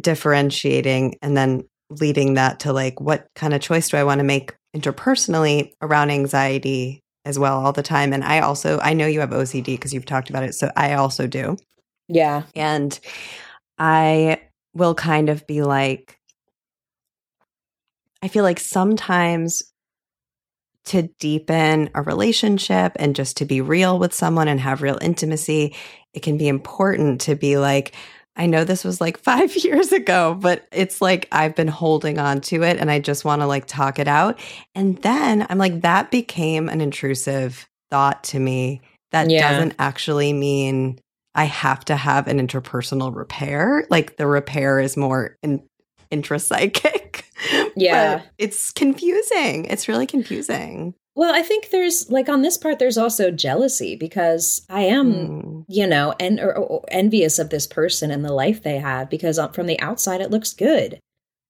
[0.00, 4.24] differentiating and then leading that to like, what kind of choice do I want to
[4.24, 8.12] make interpersonally around anxiety as well all the time?
[8.12, 10.54] And I also, I know you have OCD because you've talked about it.
[10.54, 11.56] So I also do.
[12.08, 12.42] Yeah.
[12.54, 12.98] And
[13.78, 14.40] I
[14.74, 16.18] will kind of be like,
[18.22, 19.62] I feel like sometimes
[20.86, 25.74] to deepen a relationship and just to be real with someone and have real intimacy,
[26.12, 27.94] it can be important to be like,
[28.36, 32.40] I know this was like five years ago, but it's like I've been holding on
[32.42, 34.38] to it and I just want to like talk it out.
[34.74, 38.82] And then I'm like, that became an intrusive thought to me.
[39.12, 39.50] That Yeah.
[39.50, 40.98] doesn't actually mean
[41.34, 43.86] I have to have an interpersonal repair.
[43.90, 45.62] Like the repair is more in,
[46.12, 47.22] intrapsychic.
[47.76, 48.18] Yeah.
[48.18, 49.64] But it's confusing.
[49.66, 50.94] It's really confusing.
[51.16, 55.64] Well, I think there's like on this part, there's also jealousy because I am, Mm.
[55.68, 59.38] you know, en- or, or envious of this person and the life they have because
[59.38, 61.00] um, from the outside it looks good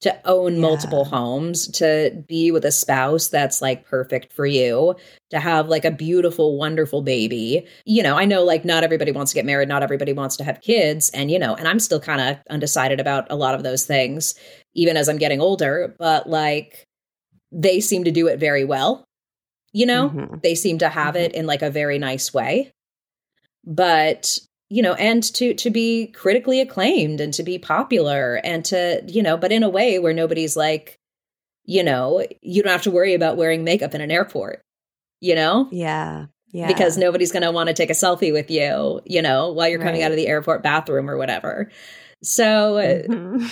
[0.05, 0.61] to own Yeah.
[0.61, 4.94] multiple homes, to be with a spouse that's like perfect for you,
[5.30, 7.66] to have like a beautiful, wonderful baby.
[7.84, 10.44] You know, I know like not everybody wants to get married, not everybody wants to
[10.44, 13.62] have kids, and you know, and I'm still kind of undecided about a lot of
[13.62, 14.34] those things,
[14.74, 15.94] even as I'm getting older.
[15.98, 16.84] But like,
[17.50, 19.05] they seem to do it very well.
[19.72, 20.42] You know, Mhm.
[20.42, 22.70] they seem to have it in like a very nice way
[23.66, 24.38] but
[24.71, 29.23] you know and to to be critically acclaimed and to be popular and to you
[29.23, 30.97] know but in a way where nobody's like
[31.65, 34.61] you know you don't have to worry about wearing makeup in an airport
[35.21, 36.27] you know Yeah.
[36.53, 36.67] Yeah.
[36.69, 39.79] because nobody's going to want to take a selfie with you you know while you're
[39.79, 40.05] coming Right.
[40.07, 41.71] out of the airport bathroom or whatever
[42.23, 43.51] so uh, Mhm.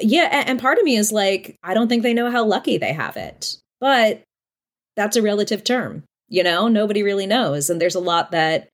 [0.00, 2.92] yeah and part of me is like i don't think they know how lucky they
[2.92, 4.22] have it but
[4.96, 8.68] that's a relative term you know nobody really knows and there's a lot that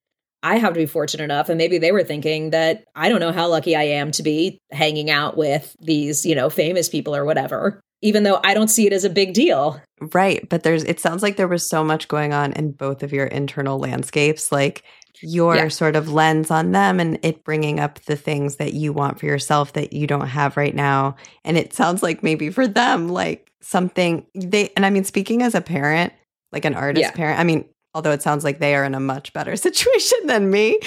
[0.47, 3.33] i have to be fortunate enough and maybe they were thinking that i don't know
[3.33, 7.25] how lucky i am to be hanging out with these you know famous people or
[7.25, 9.81] whatever even though i don't see it as a big deal
[10.13, 10.47] Right.
[10.51, 13.25] But there's, it sounds like there was so much going on in both of your
[13.25, 14.83] internal landscapes, like
[15.23, 15.69] your Yeah.
[15.69, 19.25] sort of lens on them and it bringing up the things that you want for
[19.25, 21.17] yourself that you don't have right now.
[21.47, 25.55] And it sounds like maybe for them, like something they, and I mean, speaking as
[25.55, 26.13] a parent,
[26.53, 27.13] like an artist Yeah.
[27.13, 27.65] parent, I mean,
[27.97, 30.79] although it sounds like they are in a much better situation than me,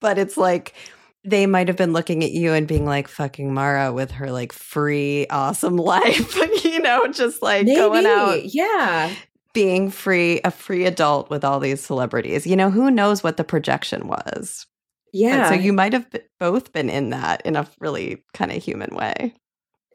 [0.00, 0.74] but it's like,
[1.22, 4.52] they might have been looking at you and being like fucking Mara with her like
[4.52, 9.14] free awesome life, you know, just like going out yeah
[9.52, 12.46] being free, a free adult with all these celebrities.
[12.46, 14.66] You know, who knows what the projection was?
[15.14, 16.06] Yeah So you might have
[16.38, 19.32] both been in that in a really kind of human way.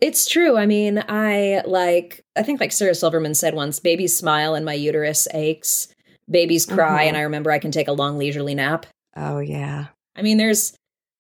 [0.02, 0.58] It's true.
[0.58, 4.74] I mean, I like, I think like Sarah Silverman said once babies smile and my
[4.74, 5.94] uterus aches,
[6.32, 7.10] babies cry, Mhm.
[7.10, 8.86] and I remember I can take a long leisurely nap.
[9.16, 9.88] Oh, yeah.
[10.16, 10.74] I mean, there's,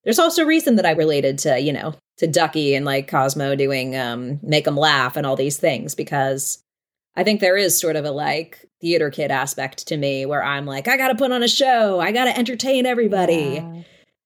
[0.03, 3.95] there's also reason that I related to, you know, to Ducky and like Cosmo doing
[3.95, 6.59] um make them Laugh and all these things because
[7.15, 10.65] I think there is sort of a like theater kid aspect to me where I'm
[10.65, 13.61] like, I got to put on a show, I got to entertain everybody.
[13.63, 13.81] Yeah.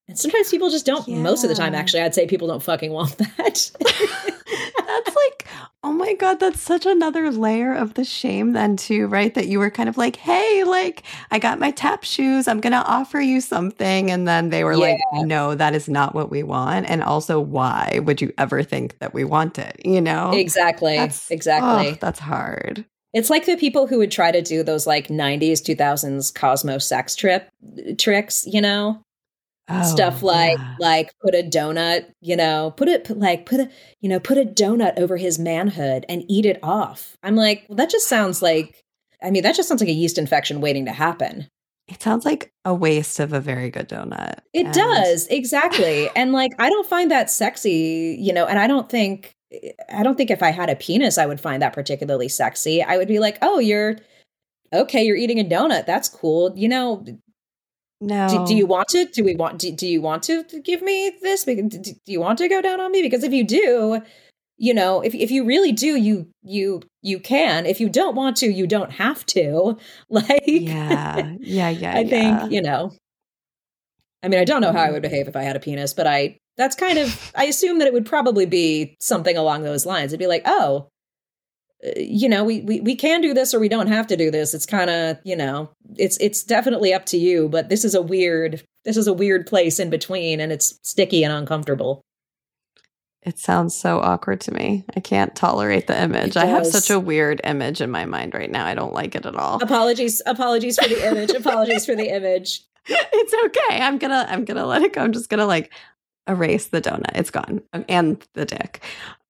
[0.08, 2.92] And sometimes people just don't, most of the time, actually, I'd say people don't fucking
[2.92, 3.36] want that.
[3.36, 5.46] that's like,
[5.82, 9.34] oh my God, that's such another layer of the shame, then, too, right?
[9.34, 11.02] That you were kind of like, hey, like,
[11.32, 12.46] I got my tap shoes.
[12.46, 14.10] I'm going to offer you something.
[14.12, 16.88] And then they were like, no, that is not what we want.
[16.88, 19.80] And also, why would you ever think that we want it?
[19.84, 20.30] You know?
[20.32, 20.94] exactly.
[20.96, 21.88] That's- exactly.
[21.94, 22.84] oh, that's hard.
[23.12, 27.16] It's like the people who would try to do those like 90s, 2000s Cosmo sex
[27.16, 27.48] trip
[27.96, 29.00] tricks, you know?
[29.68, 30.76] Oh, stuff Oh, like yeah.
[30.78, 34.38] like put a donut, you know, put it put, like put a you know, put
[34.38, 37.16] a donut over his manhood and eat it off.
[37.22, 38.80] I'm like, well, that just sounds like
[39.22, 41.48] I mean, that just sounds like a yeast infection waiting to happen.
[41.88, 44.38] It sounds like a waste of a very good donut.
[44.52, 46.08] It And- does, exactly.
[46.14, 49.32] and like I don't find that sexy, you know, and I don't think
[49.92, 52.82] I don't think if I had a penis I would find that particularly sexy.
[52.82, 53.96] I would be like, "Oh, you're
[54.72, 55.86] okay, you're eating a donut.
[55.86, 57.04] That's cool." You know,
[58.00, 58.28] No.
[58.28, 59.06] do, do you want to?
[59.06, 61.44] Do we want do, do you want to give me this?
[61.44, 63.00] Do, do you want to go down on me?
[63.02, 64.02] Because if you do,
[64.58, 67.64] you know, if if you really do, you you you can.
[67.64, 69.78] If you don't want to, you don't have to.
[70.10, 71.34] Like Yeah.
[71.40, 71.68] Yeah.
[71.70, 71.96] Yeah.
[71.96, 72.08] I yeah.
[72.08, 72.92] think, you know.
[74.22, 75.10] I mean, I don't know how I would mm.
[75.10, 77.92] behave if I had a penis, but I that's kind of I assume that it
[77.92, 80.12] would probably be something along those lines.
[80.12, 80.88] It'd be like, "Oh,
[81.84, 84.30] Uh, you know, we we we can do this or we don't have to do
[84.30, 84.54] this.
[84.54, 88.02] It's kind of, you know, it's it's definitely up to you, but this is a
[88.02, 92.02] weird this is a weird place in between and it's sticky and uncomfortable."
[93.22, 94.84] It sounds so awkward to me.
[94.96, 96.36] I can't tolerate the image.
[96.36, 98.64] I have such a weird image in my mind right now.
[98.64, 99.60] I don't like it at all.
[99.60, 101.30] Apologies, apologies for the image.
[101.34, 102.62] apologies for the image.
[102.86, 103.80] it's okay.
[103.80, 105.02] I'm gonna I'm gonna let it go.
[105.02, 105.72] I'm just gonna like
[106.28, 107.14] erase the donut.
[107.14, 107.62] It's gone.
[107.88, 108.82] And the dick.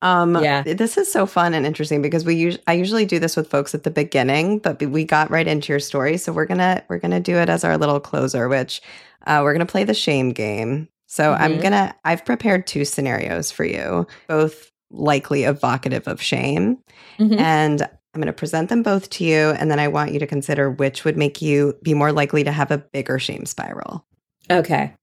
[0.02, 0.62] Um Yeah.
[0.62, 3.74] this is so fun and interesting because we us- I usually do this with folks
[3.74, 6.16] at the beginning, but we got right into your story.
[6.16, 8.80] So we're gonna we're gonna do it as our little closer, which
[9.26, 10.88] uh, we're gonna play the shame game.
[11.06, 11.62] So I'm Mhm.
[11.62, 16.78] gonna I've prepared two scenarios for you, both likely evocative of shame.
[17.18, 17.38] Mhm.
[17.40, 19.50] And I'm going to present them both to you.
[19.58, 22.52] And then I want you to consider which would make you be more likely to
[22.52, 24.06] have a bigger shame spiral.
[24.50, 24.94] Okay.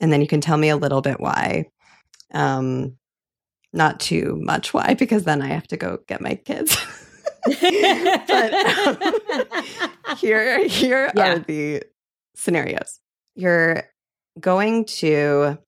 [0.00, 1.66] And then you can tell me a little bit why.
[2.32, 2.96] Um,
[3.72, 6.76] not too much why, because then I have to go get my kids.
[7.46, 8.54] but
[8.86, 8.98] um,
[10.18, 11.34] here, here Yeah.
[11.34, 11.82] are the
[12.34, 13.00] scenarios.
[13.34, 13.84] You're
[14.40, 15.58] going to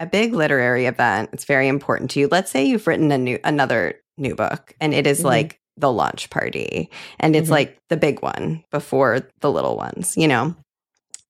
[0.00, 1.30] a big literary event.
[1.32, 2.28] It's very important to you.
[2.30, 5.24] Let's say you've written a new another new book, and it is Mhm.
[5.24, 7.52] like the launch party, and it's Mhm.
[7.52, 10.54] like the big one before the little ones, you know.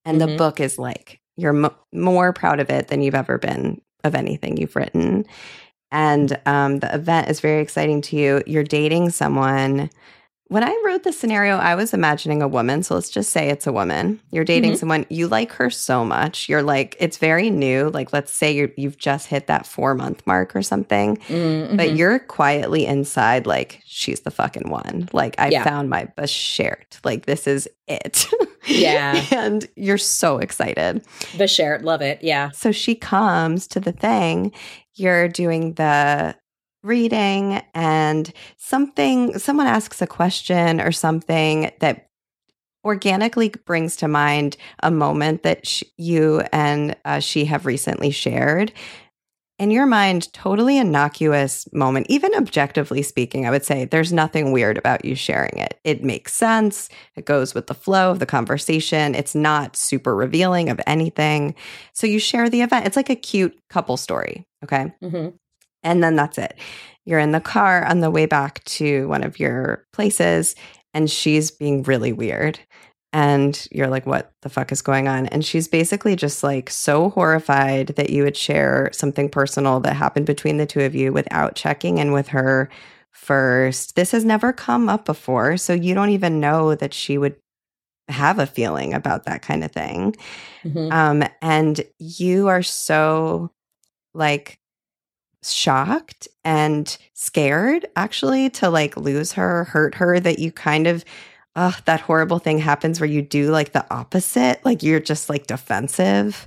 [0.05, 0.39] And the Mhm.
[0.39, 4.57] book is like you're mo- more proud of it than you've ever been of anything
[4.57, 5.27] you've written.
[5.93, 8.43] And um, the event is very exciting to you.
[8.47, 9.91] You're dating someone.
[10.47, 12.83] When I wrote the scenario, I was imagining a woman.
[12.83, 14.21] So let's just say it's a woman.
[14.33, 14.77] You're dating Mhm.
[14.79, 16.49] someone, you like her so much.
[16.49, 17.89] You're like, it's very new.
[17.91, 21.95] Like, let's say you're, you've just hit that four month mark or something, Mm, but
[21.95, 25.09] you're quietly inside, like, she's the fucking one.
[25.13, 25.63] Like, I Yeah.
[25.63, 26.99] found my Bashert.
[27.05, 28.27] Like, this is it.
[28.71, 29.25] Yeah.
[29.33, 31.05] and you're so excited.
[31.33, 32.23] Bashert, love it.
[32.23, 32.51] Yeah.
[32.51, 34.53] So she comes to the thing.
[34.95, 36.37] You're doing the
[36.83, 42.07] reading, and something, someone asks a question or something that
[42.85, 48.73] organically brings to mind a moment that sh- you and uh, she have recently shared.
[49.61, 54.79] In your mind, totally innocuous moment, even objectively speaking, I would say there's nothing weird
[54.79, 55.79] about you sharing it.
[55.85, 56.89] It makes sense.
[57.15, 59.15] It goes with the flow of the conversation.
[59.15, 61.55] It's not super revealing of anything.
[61.93, 62.87] So you share the event.
[62.87, 64.47] It's like a cute couple story.
[64.65, 64.95] Okay.
[65.03, 65.29] hmm
[65.83, 66.59] And then that's it.
[67.05, 70.55] You're in the car on the way back to one of your places,
[70.95, 72.59] and she's being really weird.
[73.13, 75.27] And you're like, what the fuck is going on?
[75.27, 80.27] And she's basically just like so horrified that you would share something personal that happened
[80.27, 82.71] between the two of you without checking in with her
[83.11, 83.97] first.
[83.97, 85.57] This has never come up before.
[85.57, 87.35] So you don't even know that she would
[88.09, 90.17] have a feeling about that kind of thing.
[90.63, 93.51] hmm Um, and you are so
[94.15, 94.59] like
[95.43, 101.05] shocked and scared actually to like lose her, hurt her, that you kind of,
[101.57, 105.47] uh, that horrible thing happens where you do like the opposite, like you're just like
[105.47, 106.47] defensive.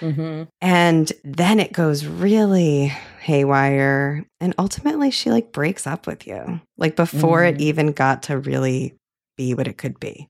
[0.00, 4.24] hmm And then it goes really haywire.
[4.40, 7.60] And ultimately, she like breaks up with you, like before it Mhm.
[7.60, 8.94] even got to really
[9.36, 10.28] be what it could be.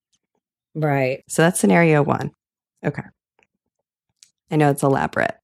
[0.74, 1.22] Right.
[1.28, 2.30] So that's scenario one.
[2.84, 3.02] Okay.
[4.50, 5.36] I know it's elaborate.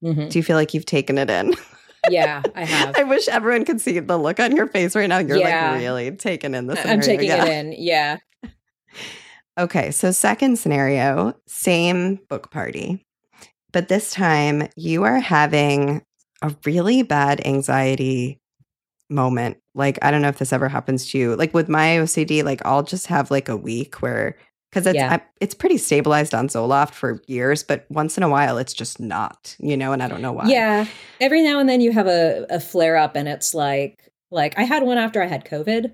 [0.00, 1.54] hmm Do you feel like you've taken it in?
[2.10, 2.94] Yeah, I have.
[2.98, 5.18] I wish everyone could see the look on your face right now.
[5.18, 5.72] You're Yeah.
[5.72, 6.84] like really taking in this.
[6.84, 7.74] I'm taking it in.
[7.76, 8.18] Yeah.
[9.56, 13.06] Okay, so second scenario, same book party.
[13.72, 16.02] But this time you are having
[16.42, 18.40] a really bad anxiety
[19.08, 19.58] moment.
[19.72, 21.36] Like I don't know if this ever happens to you.
[21.36, 24.36] Like with my OCD, like I'll just have like a week where
[24.74, 25.14] because it's Yeah.
[25.14, 28.98] I, it's pretty stabilized on Zoloft for years, but once in a while it's just
[28.98, 30.46] not, you know, and I don't know why.
[30.46, 30.86] Yeah.
[31.20, 34.64] Every now and then you have a, a flare up and it's like like I
[34.64, 35.92] had one after I had COVID.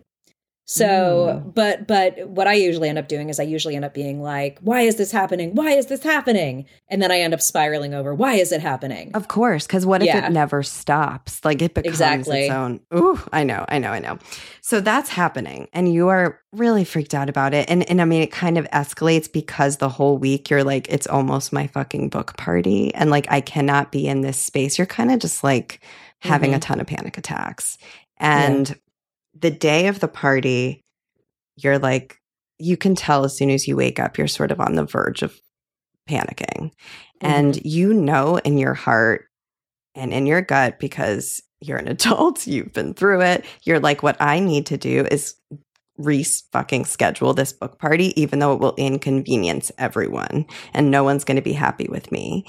[0.73, 1.53] So, Mm.
[1.53, 4.57] but but what I usually end up doing is I usually end up being like,
[4.61, 5.53] why is this happening?
[5.57, 6.65] Why is this happening?
[6.89, 9.11] And then I end up spiraling over, why is it happening?
[9.15, 10.25] Of course, because what if Yeah.
[10.29, 11.45] it never stops?
[11.45, 12.43] Like it becomes Exactly.
[12.43, 12.79] its own.
[12.95, 14.19] Ooh, I know, I know, I know.
[14.61, 17.69] So that's happening, and you are really freaked out about it.
[17.69, 21.09] And and I mean, it kind of escalates because the whole week you're like, it's
[21.09, 24.79] almost my fucking book party, and like I cannot be in this space.
[24.79, 25.81] You're kind of just like
[26.21, 26.61] having a Mm-hmm.
[26.61, 27.77] ton of panic attacks,
[28.19, 28.79] and
[29.41, 30.81] the day of the party,
[31.57, 32.17] you're like,
[32.59, 35.23] you can tell as soon as you wake up, you're sort of on the verge
[35.23, 35.39] of
[36.09, 36.71] panicking.
[37.21, 37.69] And Mm-hmm.
[37.69, 39.27] you know in your heart
[39.95, 44.17] and in your gut, because you're an adult, you've been through it, you're like, what
[44.21, 45.35] I need to do is
[45.99, 51.25] re fucking schedule this book party, even though it will inconvenience everyone and no one's
[51.25, 52.47] going to be happy with me.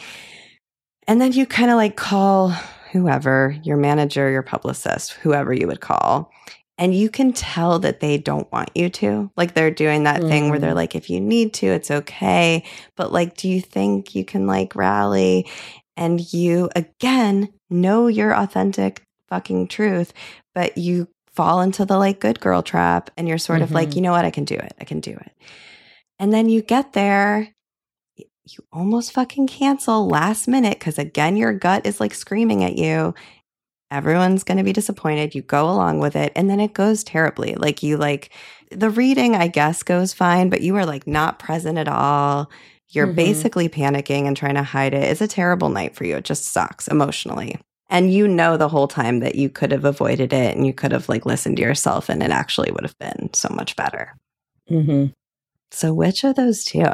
[1.07, 2.49] And then you kind of like call
[2.91, 6.31] whoever, your manager, your publicist, whoever you would call.
[6.81, 9.29] And you can tell that they don't want you to.
[9.37, 10.75] Like they're doing that thing where they're Mm.
[10.83, 12.63] like, if you need to, it's okay.
[12.97, 15.47] But like, do you think you can like rally?
[15.95, 20.11] And you again know your authentic fucking truth,
[20.55, 23.95] but you fall into the like good girl trap and you're sort of like, Mhm.
[23.97, 24.73] you know what, I can do it.
[24.81, 25.31] I can do it.
[26.19, 27.49] And then you get there,
[28.17, 33.13] you almost fucking cancel last minute because again, your gut is like screaming at you.
[33.91, 35.35] Everyone's going to be disappointed.
[35.35, 37.55] You go along with it and then it goes terribly.
[37.55, 38.29] Like you like
[38.71, 42.49] the reading, I guess, goes fine, but you are like not present at all.
[42.89, 43.15] You're Mhm.
[43.15, 45.03] basically panicking and trying to hide it.
[45.03, 46.15] It's a terrible night for you.
[46.17, 47.59] It just sucks emotionally.
[47.89, 50.93] And you know the whole time that you could have avoided it and you could
[50.93, 54.15] have like listened to yourself and it actually would have been so much better.
[54.69, 55.07] Mm-hmm.
[55.71, 56.85] So which of those two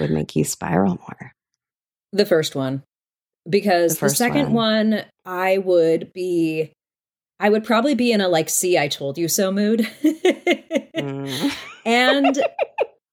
[0.00, 1.32] would make you spiral more?
[2.12, 2.82] The first one.
[3.48, 4.90] Because The the, second one.
[4.92, 5.04] one.
[5.26, 6.72] I would be
[7.40, 9.80] I would probably be in a like see I told you so mood.
[10.96, 11.52] Mm.
[11.84, 12.42] and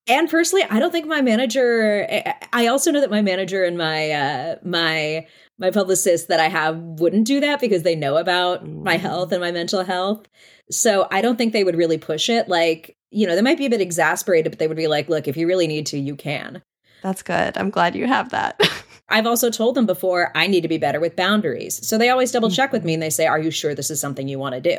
[0.08, 2.08] and personally, I don't think my manager
[2.54, 5.28] I- also know that my manager and my uh my
[5.60, 9.02] my publicist that I have wouldn't do that because they know about my Mm.
[9.02, 10.26] health and my mental health.
[10.72, 12.48] So I don't think they would really push it.
[12.48, 15.28] Like, you know, they might be a bit exasperated, but they would be like, look,
[15.28, 16.62] if you really need to, you can.
[17.04, 17.58] That's good.
[17.58, 18.60] I'm glad you have that.
[19.12, 21.86] I've also told them before I need to be better with boundaries.
[21.86, 22.88] So they always double check with mm-hmm.
[22.88, 24.78] me and they say, Are you sure this is something you want to do?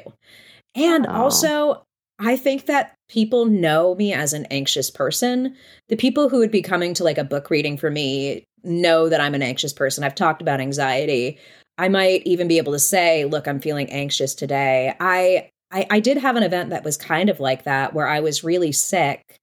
[0.75, 1.85] And also,
[2.19, 5.55] I think that people know me as an anxious person.
[5.89, 9.21] The people who would be coming to like a book reading for me know that
[9.21, 10.05] I'm an anxious person.
[10.05, 11.39] I've talked about anxiety.
[11.79, 14.95] I might even be able to say, Look, I'm feeling anxious today.
[14.99, 18.21] I I, I did have an event that was kind of like that where I
[18.21, 19.39] was really sick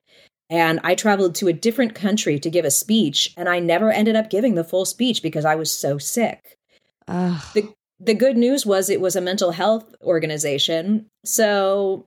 [0.49, 4.15] and I traveled to a different country to give a speech, and I never ended
[4.15, 6.57] up giving the full speech because I was so sick.
[7.07, 7.41] Ugh.
[7.53, 11.07] The, the good news was it was a mental health organization.
[11.25, 12.05] So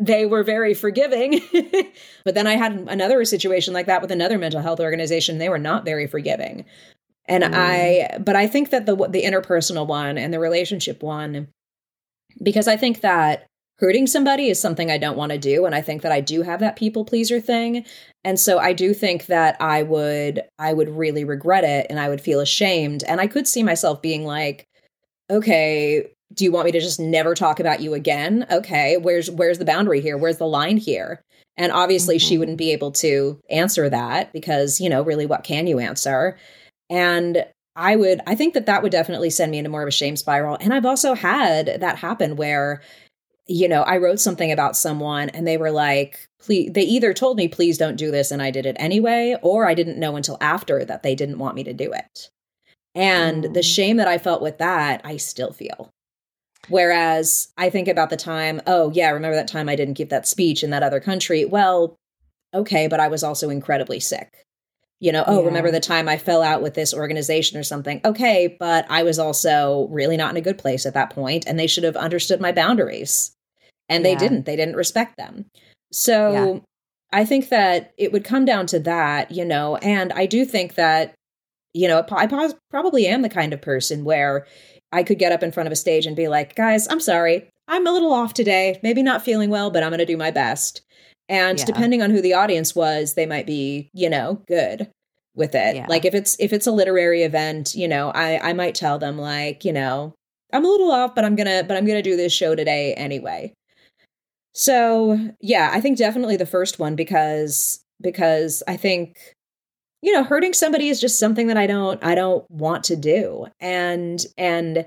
[0.00, 1.40] they were very forgiving.
[2.24, 5.38] but then I had another situation like that with another mental health organization.
[5.38, 6.64] They were not very forgiving.
[7.26, 7.54] And Mm.
[7.54, 11.48] I, but I think that the the interpersonal one and the relationship one,
[12.42, 13.46] because I think that
[13.82, 16.42] hurting somebody is something I don't want to do, and I think that I do
[16.42, 17.84] have that people pleaser thing,
[18.24, 22.08] and so I do think that I would I would really regret it, and I
[22.08, 24.66] would feel ashamed, and I could see myself being like,
[25.30, 26.08] okay.
[26.34, 28.46] Do you want me to just never talk about you again?
[28.50, 30.16] Okay, where's where's the boundary here?
[30.16, 31.20] Where's the line here?
[31.58, 32.38] And obviously she Mhm.
[32.38, 36.38] wouldn't be able to answer that because, you know, really what can you answer?
[36.90, 37.46] And
[37.76, 40.16] I would, I think that that would definitely send me into more of a shame
[40.16, 40.58] spiral.
[40.60, 42.82] And I've also had that happen where,
[43.46, 47.36] you know, I wrote something about someone and they were like, please, they either told
[47.36, 50.38] me, please don't do this, and I did it anyway, or I didn't know until
[50.40, 52.30] after that they didn't want me to do it.
[52.94, 53.74] And the Mm.
[53.74, 55.90] shame that I felt with that, I still feel.
[56.68, 60.28] Whereas I think about the time, oh, yeah, remember that time I didn't give that
[60.28, 61.44] speech in that other country?
[61.44, 61.96] Well,
[62.54, 64.44] okay, but I was also incredibly sick.
[65.02, 65.46] You know, oh, Yeah.
[65.46, 68.00] remember the time I fell out with this organization or something?
[68.04, 71.58] Okay, but I was also really not in a good place at that point, and
[71.58, 73.32] they should have understood my boundaries.
[73.88, 74.46] And they didn't.
[74.46, 75.46] They didn't respect them.
[75.92, 76.58] So Yeah.
[77.12, 80.76] I think that it would come down to that, you know, and I do think
[80.76, 81.14] that,
[81.74, 82.26] you know, I
[82.70, 84.46] probably am the kind of person where
[84.92, 87.48] I could get up in front of a stage and be like, guys, I'm sorry.
[87.66, 88.78] I'm a little off today.
[88.82, 90.80] Maybe not feeling well, but I'm going to do my best.
[91.28, 91.64] And Yeah.
[91.64, 94.90] depending on who the audience was, they might be, you know, good
[95.34, 95.76] with it.
[95.76, 95.86] Yeah.
[95.88, 99.18] Like if it's if it's a literary event, you know, I I might tell them
[99.18, 100.14] like, you know,
[100.52, 102.54] I'm a little off, but I'm going to but I'm going to do this show
[102.54, 103.54] today anyway.
[104.54, 109.18] So, yeah, I think definitely the first one because because I think
[110.02, 113.46] you know, hurting somebody is just something that I don't I don't want to do.
[113.60, 114.86] And and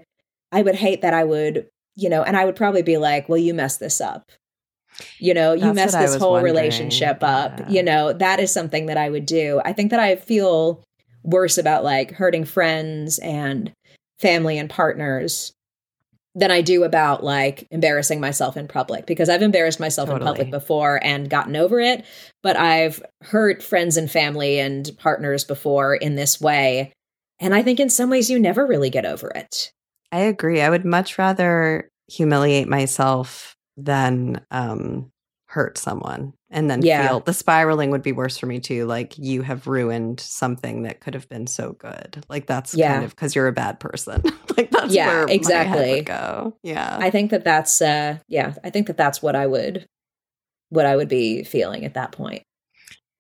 [0.52, 3.38] I would hate that I would, you know, and I would probably be like, "Well,
[3.38, 4.30] you messed this up."
[5.20, 6.54] You know, you That's messed what this whole wondering.
[6.56, 7.60] relationship up.
[7.60, 7.70] Yeah.
[7.70, 9.62] You know, that is something that I would do.
[9.66, 10.84] I think that I feel
[11.24, 13.72] worse about like hurting friends and
[14.20, 15.52] family and partners
[16.36, 20.52] than I do about like embarrassing myself in public because I've embarrassed myself in public
[20.52, 22.06] before and gotten over it,
[22.44, 26.92] but I've hurt friends and family and partners before in this way.
[27.40, 29.72] And I think in some ways you never really get over it.
[30.12, 30.62] I agree.
[30.62, 35.12] I would much rather humiliate myself than um
[35.48, 37.08] hurt someone and then Yeah.
[37.08, 41.00] feel the spiraling would be worse for me too like you have ruined something that
[41.02, 42.94] could have been so good like that's Yeah.
[42.94, 44.22] kind of because you're a bad person
[44.58, 45.92] like that's Yeah, where exactly.
[45.98, 49.46] would go yeah I think that that's uh yeah, I think that that's what I
[49.48, 49.86] would
[50.70, 52.44] what I would be feeling at that point.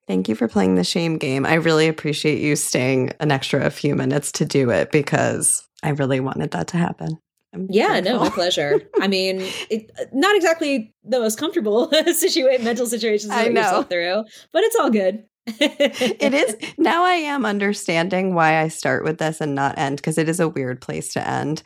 [0.08, 3.96] thank you for playing the shame game i really appreciate you staying an extra few
[3.96, 7.18] minutes to do it because i really wanted that to happen
[7.56, 8.82] I'm Yeah, no, my pleasure.
[9.00, 13.84] I mean, it, uh, not exactly the most comfortable situation, mental situations I know.
[13.84, 15.24] through, but it's all good.
[15.48, 20.18] it is now I am understanding why I start with this and not end because
[20.18, 21.64] it is a weird place to end.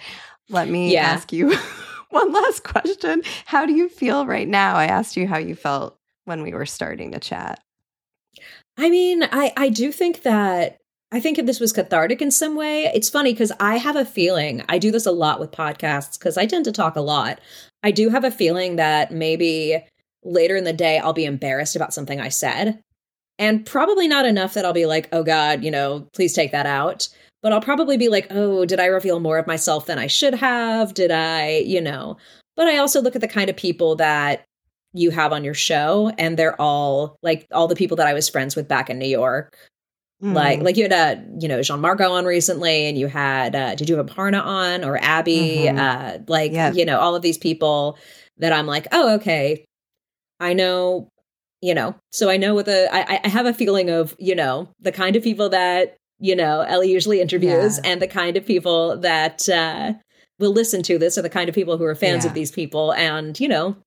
[0.50, 1.14] Let me Yeah.
[1.14, 1.56] ask you
[2.12, 3.24] one last question.
[3.46, 4.76] How do you feel right now?
[4.76, 7.60] I asked you how you felt when we were starting to chat.
[8.78, 10.78] I mean, I I do think that
[11.12, 12.86] I think if this was cathartic in some way.
[12.86, 16.38] It's funny because I have a feeling I do this a lot with podcasts because
[16.38, 17.40] I tend to talk a lot.
[17.84, 19.84] I do have a feeling that maybe
[20.24, 22.80] later in the day I'll be embarrassed about something I said.
[23.40, 26.66] And probably not enough that I'll be like, oh God, you know, please take that
[26.66, 27.08] out.
[27.42, 30.34] But I'll probably be like, oh, did I reveal more of myself than I should
[30.36, 30.94] have?
[30.94, 32.18] Did I, you know?
[32.58, 34.44] But I also look at the kind of people that
[34.94, 38.28] you have on your show, and they're all like all the people that I was
[38.28, 39.56] friends with back in New York.
[40.22, 40.64] Like, Mm.
[40.64, 43.90] like you had, uh, you know, Jean Margot on recently, and you had, uh, did
[43.90, 45.68] you have Aparna on or Abby?
[45.70, 45.78] Mhm.
[45.80, 46.74] Uh, like, Yeah.
[46.74, 47.98] you know, all of these people
[48.38, 49.64] that I'm like, oh, okay,
[50.42, 51.08] I know,
[51.62, 54.68] you know, so I know what the, I, I have a feeling of, you know,
[54.82, 57.92] the kind of people that, you know, Ely usually interviews Yeah.
[57.92, 59.94] and the kind of people that uh,
[60.38, 62.30] will listen to this are the kind of people who are fans Yeah.
[62.32, 62.92] of these people.
[62.94, 63.78] And, you know,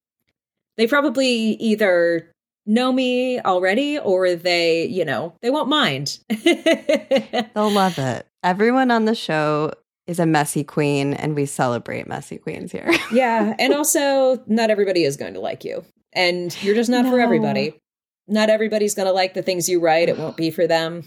[0.77, 1.29] they probably
[1.59, 2.31] either
[2.65, 6.19] know me already or they, you know, they won't mind.
[6.29, 8.25] They'll love it.
[8.43, 9.71] Everyone on the show
[10.05, 12.91] is a messy queen, and we celebrate messy queens here.
[13.11, 13.55] yeah.
[13.57, 15.83] And also, not everybody is going to like you.
[16.11, 17.79] And you're just not for everybody.
[18.27, 20.09] Not everybody's going to like the things you write.
[20.09, 21.03] It won't be for them.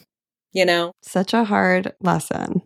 [0.52, 2.62] You know, Such a hard lesson.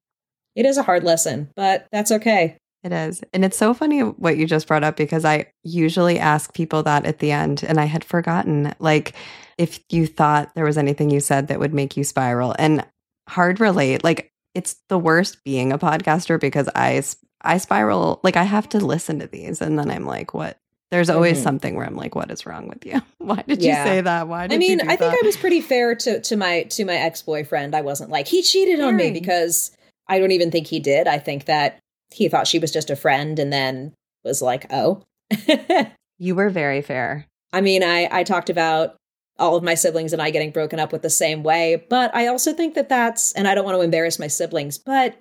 [0.54, 2.56] it is a hard lesson, but that's okay.
[2.82, 3.22] It is.
[3.34, 7.04] And it's so funny what you just brought up because I usually ask people that
[7.04, 9.14] at the end and I had forgotten like
[9.58, 12.84] if you thought there was anything you said that would make you spiral and
[13.28, 17.02] hard relate like it's the worst being a podcaster because I
[17.42, 20.56] I spiral like I have to listen to these and then I'm like what
[20.90, 21.42] there's always Mhm.
[21.42, 23.00] something where I'm like what is wrong with you?
[23.18, 23.84] Why did Yeah.
[23.84, 24.26] you say that?
[24.26, 25.18] Why did you I mean, I think that?
[25.22, 27.74] I was pretty fair to to my to my ex boyfriend.
[27.76, 29.70] I wasn't like he cheated on me because
[30.08, 31.06] I don't even think he did.
[31.06, 31.78] I think that
[32.12, 35.04] he thought she was just a friend and then was like, oh.
[36.18, 37.26] you were very fair.
[37.52, 38.96] I mean, I I talked about
[39.38, 42.26] all of my siblings and I getting broken up with the same way, but I
[42.26, 45.18] also think that that's and I don't want to embarrass my siblings, but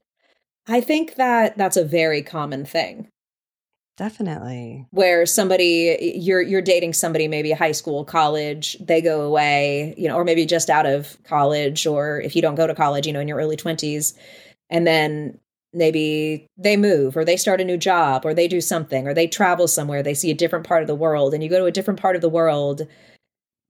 [0.67, 3.07] I think that that's a very common thing
[3.97, 4.85] Definitely.
[4.91, 10.15] where somebody you're you're dating somebody maybe high school college they go away you know
[10.15, 13.19] or maybe just out of college or if you don't go to college you know
[13.19, 14.13] in your early 20s
[14.69, 15.39] and then
[15.73, 19.27] maybe they move or they start a new job or they do something or they
[19.27, 21.71] travel somewhere they see a different part of the world and you go to a
[21.71, 22.87] different part of the world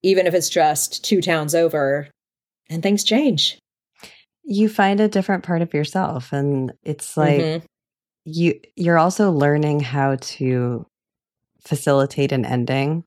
[0.01, 2.07] even if it's just two towns over
[2.69, 3.57] and things change
[4.43, 7.61] You find a different part of yourself and it's like Mhm.
[8.25, 10.85] you you're also learning how to
[11.61, 13.03] facilitate an ending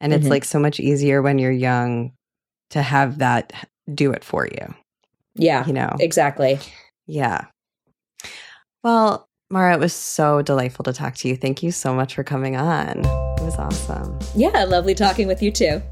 [0.00, 0.30] and it's Mhm.
[0.30, 2.12] like so much easier when you're young
[2.70, 3.52] to have that
[3.94, 4.74] do it for you
[5.36, 6.58] yeah you know exactly
[7.06, 7.46] yeah
[8.82, 11.36] well mara it was so delightful to talk to you.
[11.36, 12.98] Thank you so much for coming on.
[13.00, 14.18] It was awesome.
[14.34, 15.82] Yeah lovely talking with you too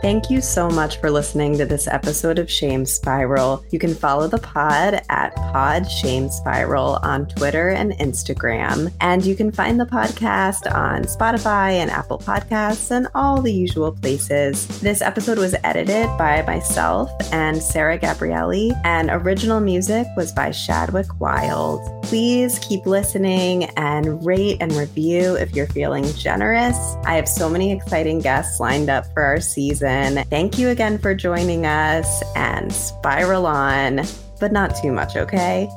[0.00, 3.64] Thank you so much for listening to this episode of Shame Spiral.
[3.70, 8.92] You can follow the pod at Pod Shame Spiral on Twitter and Instagram.
[9.00, 13.90] And you can find the podcast on Spotify and Apple Podcasts and all the usual
[13.90, 14.68] places.
[14.80, 21.18] This episode was edited by myself and Sarah Gabrielli, and original music was by Shadwick
[21.18, 22.04] Wilde.
[22.04, 26.76] Please keep listening and rate and review if you're feeling generous.
[27.04, 29.40] I have so many exciting guests lined up for our
[29.88, 30.24] season.
[30.24, 34.02] Thank you again for joining us and spiral on,
[34.40, 35.68] but not too much, okay?